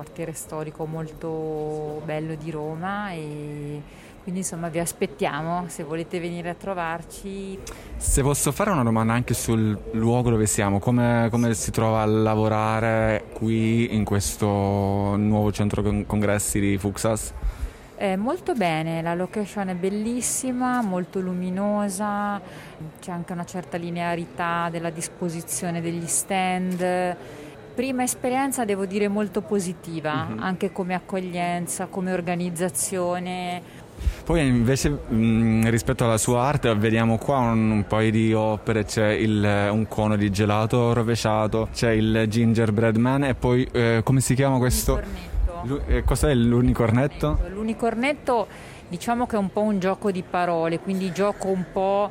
quartiere 0.06 0.34
storico 0.34 0.86
molto 0.86 2.02
bello 2.06 2.36
di 2.36 2.52
Roma 2.52 3.12
e 3.12 3.82
Quindi 4.26 4.42
insomma 4.42 4.70
vi 4.70 4.80
aspettiamo, 4.80 5.66
se 5.68 5.84
volete 5.84 6.20
venire 6.20 6.50
a 6.50 6.56
trovarci. 6.56 7.60
Se 7.96 8.24
posso 8.24 8.52
fare 8.52 8.72
una 8.72 8.82
domanda 8.82 9.14
anche 9.14 9.36
sul 9.36 9.78
luogo 9.92 10.32
dove 10.32 10.48
siamo, 10.48 10.80
come, 10.80 11.28
come 11.30 11.54
si 11.54 11.70
trova 11.70 12.02
a 12.02 12.06
lavorare 12.06 13.26
qui 13.34 13.94
in 13.94 14.04
questo 14.04 14.48
nuovo 14.48 15.52
centro 15.52 15.84
con- 15.84 16.06
congressi 16.08 16.60
di 16.60 16.76
Fuxas? 16.76 17.34
Eh, 17.98 18.16
molto 18.18 18.54
bene, 18.56 19.04
la 19.04 19.14
location 19.14 19.68
è 19.70 19.76
bellissima, 19.76 20.82
molto 20.82 21.20
luminosa, 21.20 22.42
c'è 23.00 23.12
anche 23.12 23.32
una 23.32 23.46
certa 23.46 23.78
linearità 23.78 24.70
della 24.72 24.90
disposizione 24.90 25.82
degli 25.82 26.08
stand. 26.08 27.16
Prima 27.76 28.04
esperienza 28.04 28.64
devo 28.64 28.86
dire 28.86 29.10
molto 29.10 29.42
positiva, 29.42 30.28
anche 30.40 30.72
come 30.72 30.94
accoglienza, 30.94 31.88
come 31.88 32.14
organizzazione. 32.14 33.62
Poi 34.24 34.48
invece 34.48 34.90
mh, 34.90 35.70
rispetto 35.70 36.06
alla 36.06 36.18
sua 36.18 36.44
arte 36.44 36.74
vediamo 36.76 37.18
qua 37.18 37.40
un, 37.40 37.70
un 37.72 37.86
paio 37.86 38.12
di 38.12 38.34
opere, 38.34 38.86
c'è 38.86 39.10
il- 39.10 39.68
un 39.72 39.88
cono 39.90 40.16
di 40.16 40.32
gelato 40.32 40.94
rovesciato, 40.94 41.68
c'è 41.74 41.92
il 41.92 42.26
gingerbread 42.30 42.96
man 42.96 43.26
e 43.26 43.36
poi 43.36 43.68
eh, 43.74 44.02
come 44.06 44.22
si 44.22 44.36
chiama 44.36 44.58
questo? 44.58 44.94
Cornetto. 44.94 45.62
Lu- 45.64 45.82
eh, 45.88 46.04
cos'è 46.04 46.34
l'unicornetto? 46.34 47.40
L'unicornetto 47.50 48.48
diciamo 48.88 49.26
che 49.28 49.36
è 49.36 49.40
un 49.40 49.52
po' 49.52 49.62
un 49.62 49.80
gioco 49.80 50.12
di 50.12 50.24
parole, 50.28 50.80
quindi 50.80 51.12
gioco 51.12 51.48
un 51.50 51.66
po', 51.74 52.10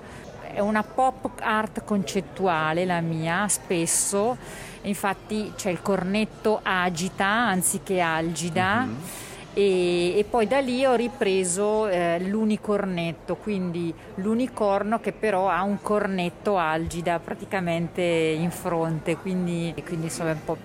è 0.53 0.61
una 0.61 0.83
pop 0.83 1.31
art 1.41 1.85
concettuale 1.85 2.85
la 2.85 3.01
mia, 3.01 3.49
spesso, 3.49 4.37
infatti 4.85 5.53
c'è 5.57 5.71
il 5.71 5.83
cornetto 5.83 6.61
agita 6.63 7.27
anziché 7.27 8.01
algida. 8.01 8.87
E, 9.57 10.19
e 10.19 10.25
poi 10.25 10.49
da 10.49 10.59
lì 10.59 10.85
ho 10.85 10.95
ripreso 10.95 11.87
eh, 11.87 12.19
l'unicornetto, 12.19 13.37
quindi 13.37 13.95
l'unicorno 14.17 14.99
che 14.99 15.13
però 15.13 15.49
ha 15.49 15.63
un 15.63 15.81
cornetto 15.81 16.59
algida 16.59 17.21
praticamente 17.21 18.03
in 18.03 18.51
fronte, 18.51 19.17
quindi, 19.17 19.73
quindi 19.87 20.07
insomma 20.07 20.31
è 20.31 20.33
un 20.33 20.45
po' 20.45 20.57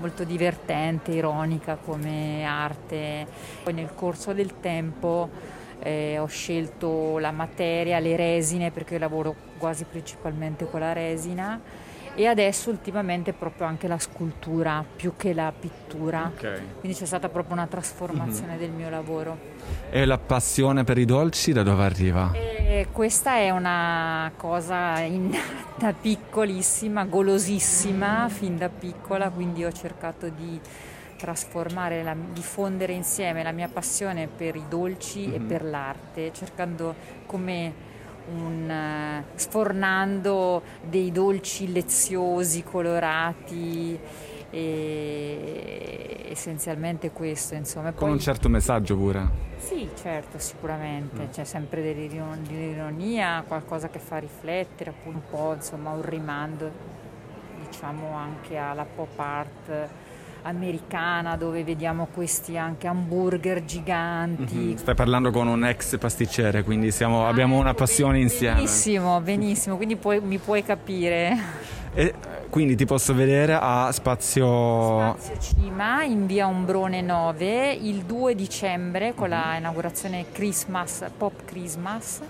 molto 0.00 0.24
divertente, 0.24 1.12
ironica 1.12 1.76
come 1.76 2.44
arte. 2.44 3.28
Poi 3.62 3.74
nel 3.74 3.94
corso 3.94 4.32
del 4.32 4.58
tempo 4.58 5.30
eh, 5.78 6.18
ho 6.18 6.26
scelto 6.26 7.18
la 7.18 7.30
materia, 7.30 8.00
le 8.00 8.16
resine, 8.16 8.72
perché 8.72 8.94
io 8.94 9.00
lavoro 9.00 9.36
quasi 9.56 9.84
principalmente 9.84 10.68
con 10.68 10.80
la 10.80 10.92
resina 10.92 11.60
e 12.14 12.26
adesso 12.26 12.70
ultimamente 12.70 13.32
proprio 13.32 13.66
anche 13.66 13.88
la 13.88 13.98
scultura 13.98 14.84
più 14.96 15.14
che 15.16 15.32
la 15.32 15.52
pittura. 15.58 16.30
Quindi 16.80 16.96
c'è 16.96 17.06
stata 17.06 17.28
proprio 17.28 17.54
una 17.54 17.66
trasformazione 17.66 18.58
del 18.58 18.70
mio 18.70 18.90
lavoro. 18.90 19.38
E 19.90 20.04
la 20.04 20.18
passione 20.18 20.84
per 20.84 20.98
i 20.98 21.04
dolci 21.04 21.52
da 21.52 21.62
dove 21.62 21.84
arriva? 21.84 22.30
E 22.34 22.88
questa 22.92 23.36
è 23.36 23.50
una 23.50 24.30
cosa 24.36 24.98
innata, 25.00 25.92
piccolissima, 25.98 27.04
golosissima 27.04 28.28
fin 28.28 28.56
da 28.58 28.68
piccola, 28.68 29.30
quindi 29.30 29.64
ho 29.64 29.72
cercato 29.72 30.28
di 30.28 30.60
trasformare, 31.16 32.02
la- 32.02 32.16
di 32.32 32.42
fondere 32.42 32.92
insieme 32.92 33.42
la 33.42 33.52
mia 33.52 33.68
passione 33.68 34.26
per 34.26 34.56
i 34.56 34.64
dolci 34.68 35.32
e 35.32 35.38
per 35.38 35.64
l'arte, 35.64 36.32
cercando 36.32 36.94
come 37.26 37.90
un, 38.34 38.70
eh, 38.70 39.24
sfornando 39.34 40.62
dei 40.82 41.10
dolci 41.12 41.72
leziosi, 41.72 42.62
colorati 42.62 43.98
e 44.50 46.26
essenzialmente 46.28 47.10
questo 47.10 47.54
insomma. 47.54 47.88
E 47.88 47.94
Con 47.94 48.00
poi- 48.08 48.10
un 48.12 48.18
certo 48.20 48.48
messaggio 48.48 48.96
pure. 48.96 49.50
sì, 49.58 49.88
certo, 50.00 50.38
sicuramente, 50.38 51.28
c'è 51.30 51.44
sempre 51.44 51.82
dell'iron- 51.82 52.42
dell'ironia, 52.46 53.44
qualcosa 53.46 53.88
che 53.88 53.98
fa 53.98 54.18
riflettere, 54.18 54.90
appunto 54.90 55.18
un 55.18 55.22
po', 55.30 55.54
insomma, 55.54 55.90
un 55.90 56.02
rimando, 56.02 56.70
diciamo, 57.68 58.14
anche 58.14 58.56
alla 58.56 58.84
pop 58.84 59.18
art 59.18 59.88
americana 60.42 61.36
dove 61.36 61.64
vediamo 61.64 62.08
questi 62.12 62.56
anche 62.56 62.86
hamburger 62.86 63.64
giganti. 63.64 64.76
Stai 64.76 64.94
parlando 64.94 65.30
con 65.30 65.46
un 65.46 65.64
ex 65.64 65.98
pasticcere, 65.98 66.62
quindi 66.62 66.90
siamo- 66.90 67.26
abbiamo 67.26 67.58
una 67.58 67.74
passione 67.74 68.18
insieme. 68.20 68.56
Benissimo, 68.56 69.20
benissimo, 69.20 69.76
quindi 69.76 69.96
puoi- 69.96 70.20
mi 70.20 70.38
puoi 70.38 70.62
capire. 70.64 71.36
E 71.94 72.14
quindi 72.48 72.74
ti 72.74 72.86
posso 72.86 73.14
vedere 73.14 73.52
a 73.60 73.90
Spazio... 73.92 75.14
Spazio 75.18 75.38
Cima 75.40 76.02
in 76.04 76.24
via 76.26 76.46
Ombrone 76.46 77.02
9 77.02 77.72
il 77.72 78.02
2 78.04 78.34
dicembre 78.34 79.12
con 79.14 79.28
la 79.28 79.56
inaugurazione 79.58 80.24
Christmas, 80.32 81.04
Pop 81.16 81.44
Christmas 81.44 82.20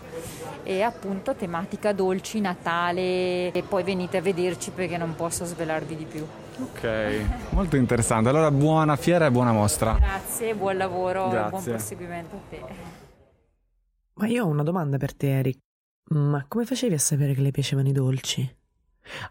e 0.64 0.82
appunto 0.82 1.34
tematica 1.34 1.92
dolci, 1.92 2.40
Natale 2.40 3.52
e 3.52 3.64
poi 3.68 3.84
venite 3.84 4.16
a 4.16 4.20
vederci 4.20 4.70
perché 4.72 4.96
non 4.96 5.14
posso 5.14 5.44
svelarvi 5.44 5.96
di 5.96 6.04
più. 6.04 6.26
Ok, 6.62 7.24
molto 7.50 7.76
interessante. 7.76 8.28
Allora 8.28 8.50
buona 8.50 8.96
fiera 8.96 9.26
e 9.26 9.30
buona 9.30 9.52
mostra. 9.52 9.96
Grazie, 9.98 10.54
buon 10.54 10.76
lavoro 10.76 11.32
e 11.32 11.48
buon 11.48 11.62
proseguimento 11.62 12.36
a 12.36 12.40
te. 12.48 12.60
Ma 14.14 14.26
io 14.26 14.44
ho 14.44 14.48
una 14.48 14.62
domanda 14.62 14.96
per 14.96 15.14
te, 15.14 15.38
Eric. 15.38 15.58
Ma 16.10 16.44
come 16.46 16.64
facevi 16.64 16.94
a 16.94 16.98
sapere 16.98 17.34
che 17.34 17.40
le 17.40 17.50
piacevano 17.50 17.88
i 17.88 17.92
dolci? 17.92 18.56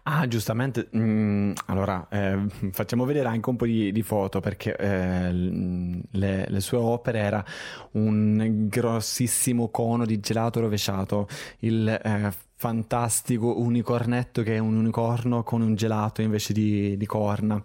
Ah, 0.04 0.26
giustamente. 0.28 0.88
mm, 0.96 1.52
allora, 1.66 2.06
eh, 2.10 2.46
facciamo 2.72 3.04
vedere 3.04 3.28
anche 3.28 3.48
un 3.50 3.56
po' 3.56 3.66
di, 3.66 3.90
di 3.92 4.02
foto 4.02 4.40
perché 4.40 4.76
eh, 4.76 5.32
le, 5.32 6.46
le 6.48 6.60
sue 6.60 6.78
opere 6.78 7.18
era 7.18 7.44
un 7.92 8.66
grossissimo 8.68 9.68
cono 9.70 10.04
di 10.04 10.20
gelato 10.20 10.60
rovesciato, 10.60 11.28
il 11.60 11.88
eh, 11.88 12.32
fantastico 12.56 13.58
unicornetto 13.60 14.42
che 14.42 14.56
è 14.56 14.58
un 14.58 14.76
unicorno 14.76 15.42
con 15.42 15.62
un 15.62 15.74
gelato 15.74 16.22
invece 16.22 16.52
di, 16.52 16.96
di 16.96 17.06
corna. 17.06 17.60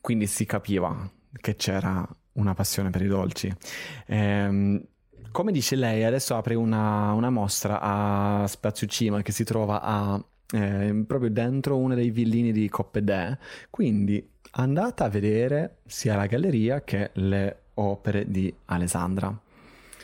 Quindi 0.00 0.26
si 0.26 0.46
capiva 0.46 1.08
che 1.32 1.56
c'era 1.56 2.06
una 2.32 2.54
passione 2.54 2.90
per 2.90 3.02
i 3.02 3.06
dolci. 3.08 3.52
Come 5.32 5.52
dice 5.52 5.76
lei, 5.76 6.02
adesso 6.02 6.34
apre 6.36 6.54
una, 6.54 7.12
una 7.12 7.30
mostra 7.30 7.80
a 7.80 8.46
Spazio 8.48 8.86
Cima 8.88 9.22
che 9.22 9.30
si 9.30 9.44
trova 9.44 9.80
a, 9.80 10.22
eh, 10.52 11.04
proprio 11.06 11.30
dentro 11.30 11.76
uno 11.76 11.94
dei 11.94 12.10
villini 12.10 12.50
di 12.50 12.68
Coppedè. 12.68 13.38
Quindi 13.70 14.28
andate 14.52 15.04
a 15.04 15.08
vedere 15.08 15.76
sia 15.86 16.16
la 16.16 16.26
galleria 16.26 16.82
che 16.82 17.10
le 17.14 17.58
opere 17.74 18.28
di 18.28 18.52
Alessandra. 18.66 19.32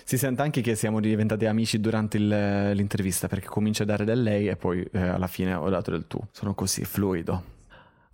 Si 0.05 0.17
sente 0.17 0.43
anche 0.43 0.61
che 0.61 0.77
siamo 0.77 1.01
diventati 1.01 1.47
amici 1.47 1.81
durante 1.81 2.17
il- 2.19 2.71
l'intervista 2.73 3.27
perché 3.27 3.49
comincia 3.49 3.83
a 3.83 3.87
dare 3.87 4.05
del 4.05 4.23
lei 4.23 4.47
e 4.47 4.55
poi 4.55 4.89
eh, 4.93 5.01
alla 5.01 5.27
fine 5.27 5.55
ho 5.55 5.69
dato 5.69 5.91
del 5.91 6.07
tu. 6.07 6.21
Sono 6.31 6.55
così 6.55 6.85
fluido. 6.85 7.55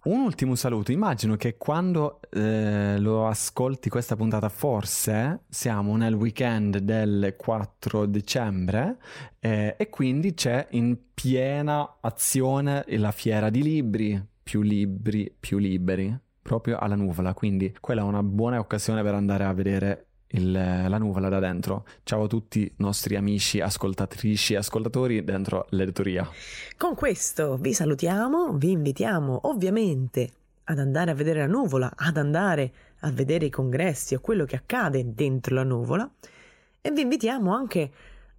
Un 0.05 0.21
ultimo 0.21 0.57
saluto, 0.57 0.91
immagino 0.91 1.37
che 1.37 1.57
quando 1.57 2.19
eh, 2.31 2.99
lo 2.99 3.29
ascolti 3.29 3.89
questa 3.89 4.17
puntata 4.17 4.49
forse 4.49 5.45
siamo 5.49 5.97
nel 5.97 6.15
weekend 6.15 6.79
del 6.79 7.37
4 7.39 8.07
dicembre 8.07 8.97
eh, 9.39 9.77
e 9.79 9.89
quindi 9.91 10.35
c'è 10.35 10.67
in 10.71 10.99
piena 11.15 11.99
azione 12.01 12.85
la 12.89 13.13
fiera 13.13 13.49
di 13.49 13.63
libri, 13.63 14.21
più 14.43 14.63
libri, 14.63 15.33
più 15.39 15.59
liberi, 15.59 16.13
proprio 16.43 16.79
alla 16.79 16.97
nuvola, 16.97 17.33
quindi 17.33 17.73
quella 17.81 18.01
è 18.01 18.05
una 18.05 18.25
buona 18.25 18.59
occasione 18.59 19.05
per 19.05 19.15
andare 19.15 19.45
a 19.45 19.53
vedere 19.53 20.07
il- 20.33 20.53
la 20.53 20.99
nuvola 20.99 21.29
da 21.29 21.39
dentro. 21.39 21.85
Ciao 22.03 22.25
a 22.25 22.27
tutti 22.27 22.61
i 22.61 22.73
nostri 22.77 23.17
amici 23.17 23.61
ascoltatrici 23.61 24.55
e 24.55 24.57
ascoltatori 24.57 25.25
dentro 25.25 25.67
l'editoria. 25.71 26.29
Con 26.77 26.95
questo 26.95 27.57
vi 27.57 27.73
salutiamo, 27.73 28.53
vi 28.55 28.71
invitiamo 28.71 29.41
ovviamente 29.45 30.31
ad 30.65 30.79
andare 30.79 31.11
a 31.11 31.15
vedere 31.15 31.41
la 31.41 31.47
nuvola, 31.47 31.93
ad 31.95 32.17
andare 32.17 32.73
a 33.01 33.11
vedere 33.11 33.47
i 33.47 33.51
congressi 33.51 34.15
o 34.15 34.21
quello 34.21 34.45
che 34.45 34.57
accade 34.57 35.13
dentro 35.15 35.55
la 35.55 35.65
nuvola 35.65 36.09
e 36.81 36.91
vi 36.91 37.01
invitiamo 37.03 37.55
anche 37.55 37.91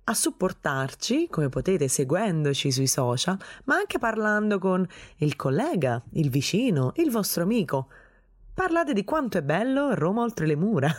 a 0.05 0.13
supportarci, 0.13 1.27
come 1.29 1.47
potete 1.49 1.87
seguendoci 1.87 2.71
sui 2.71 2.87
social, 2.87 3.37
ma 3.65 3.75
anche 3.75 3.99
parlando 3.99 4.59
con 4.59 4.85
il 5.17 5.35
collega, 5.35 6.01
il 6.13 6.29
vicino, 6.29 6.91
il 6.97 7.09
vostro 7.09 7.43
amico. 7.43 7.87
Parlate 8.53 8.93
di 8.93 9.03
quanto 9.05 9.37
è 9.37 9.41
bello 9.41 9.93
Roma 9.93 10.21
oltre 10.21 10.45
le 10.45 10.55
mura. 10.55 10.93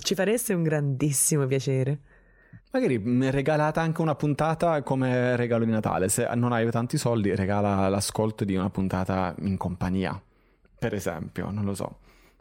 Ci 0.00 0.14
fareste 0.14 0.54
un 0.54 0.62
grandissimo 0.62 1.46
piacere. 1.46 1.98
Magari 2.72 2.98
mm, 2.98 3.28
regalate 3.28 3.80
anche 3.80 4.00
una 4.00 4.14
puntata 4.14 4.82
come 4.82 5.36
regalo 5.36 5.64
di 5.64 5.70
Natale. 5.70 6.08
Se 6.08 6.28
non 6.34 6.52
hai 6.52 6.70
tanti 6.70 6.96
soldi, 6.96 7.34
regala 7.34 7.88
l'ascolto 7.88 8.44
di 8.44 8.54
una 8.54 8.70
puntata 8.70 9.34
in 9.40 9.56
compagnia. 9.56 10.20
Per 10.78 10.94
esempio, 10.94 11.50
non 11.50 11.64
lo 11.64 11.74
so. 11.74 11.98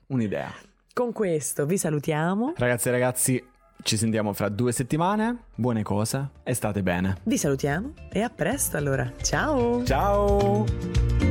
Un'idea. 0.07 0.51
Con 0.93 1.11
questo 1.11 1.65
vi 1.65 1.77
salutiamo. 1.77 2.53
Ragazzi 2.55 2.87
e 2.87 2.91
ragazzi, 2.91 3.43
ci 3.83 3.97
sentiamo 3.97 4.33
fra 4.33 4.49
due 4.49 4.71
settimane. 4.71 5.45
Buone 5.55 5.83
cose 5.83 6.29
e 6.43 6.53
state 6.53 6.81
bene. 6.81 7.17
Vi 7.23 7.37
salutiamo 7.37 7.93
e 8.11 8.21
a 8.21 8.29
presto 8.29 8.77
allora. 8.77 9.11
Ciao! 9.21 9.83
Ciao! 9.83 11.30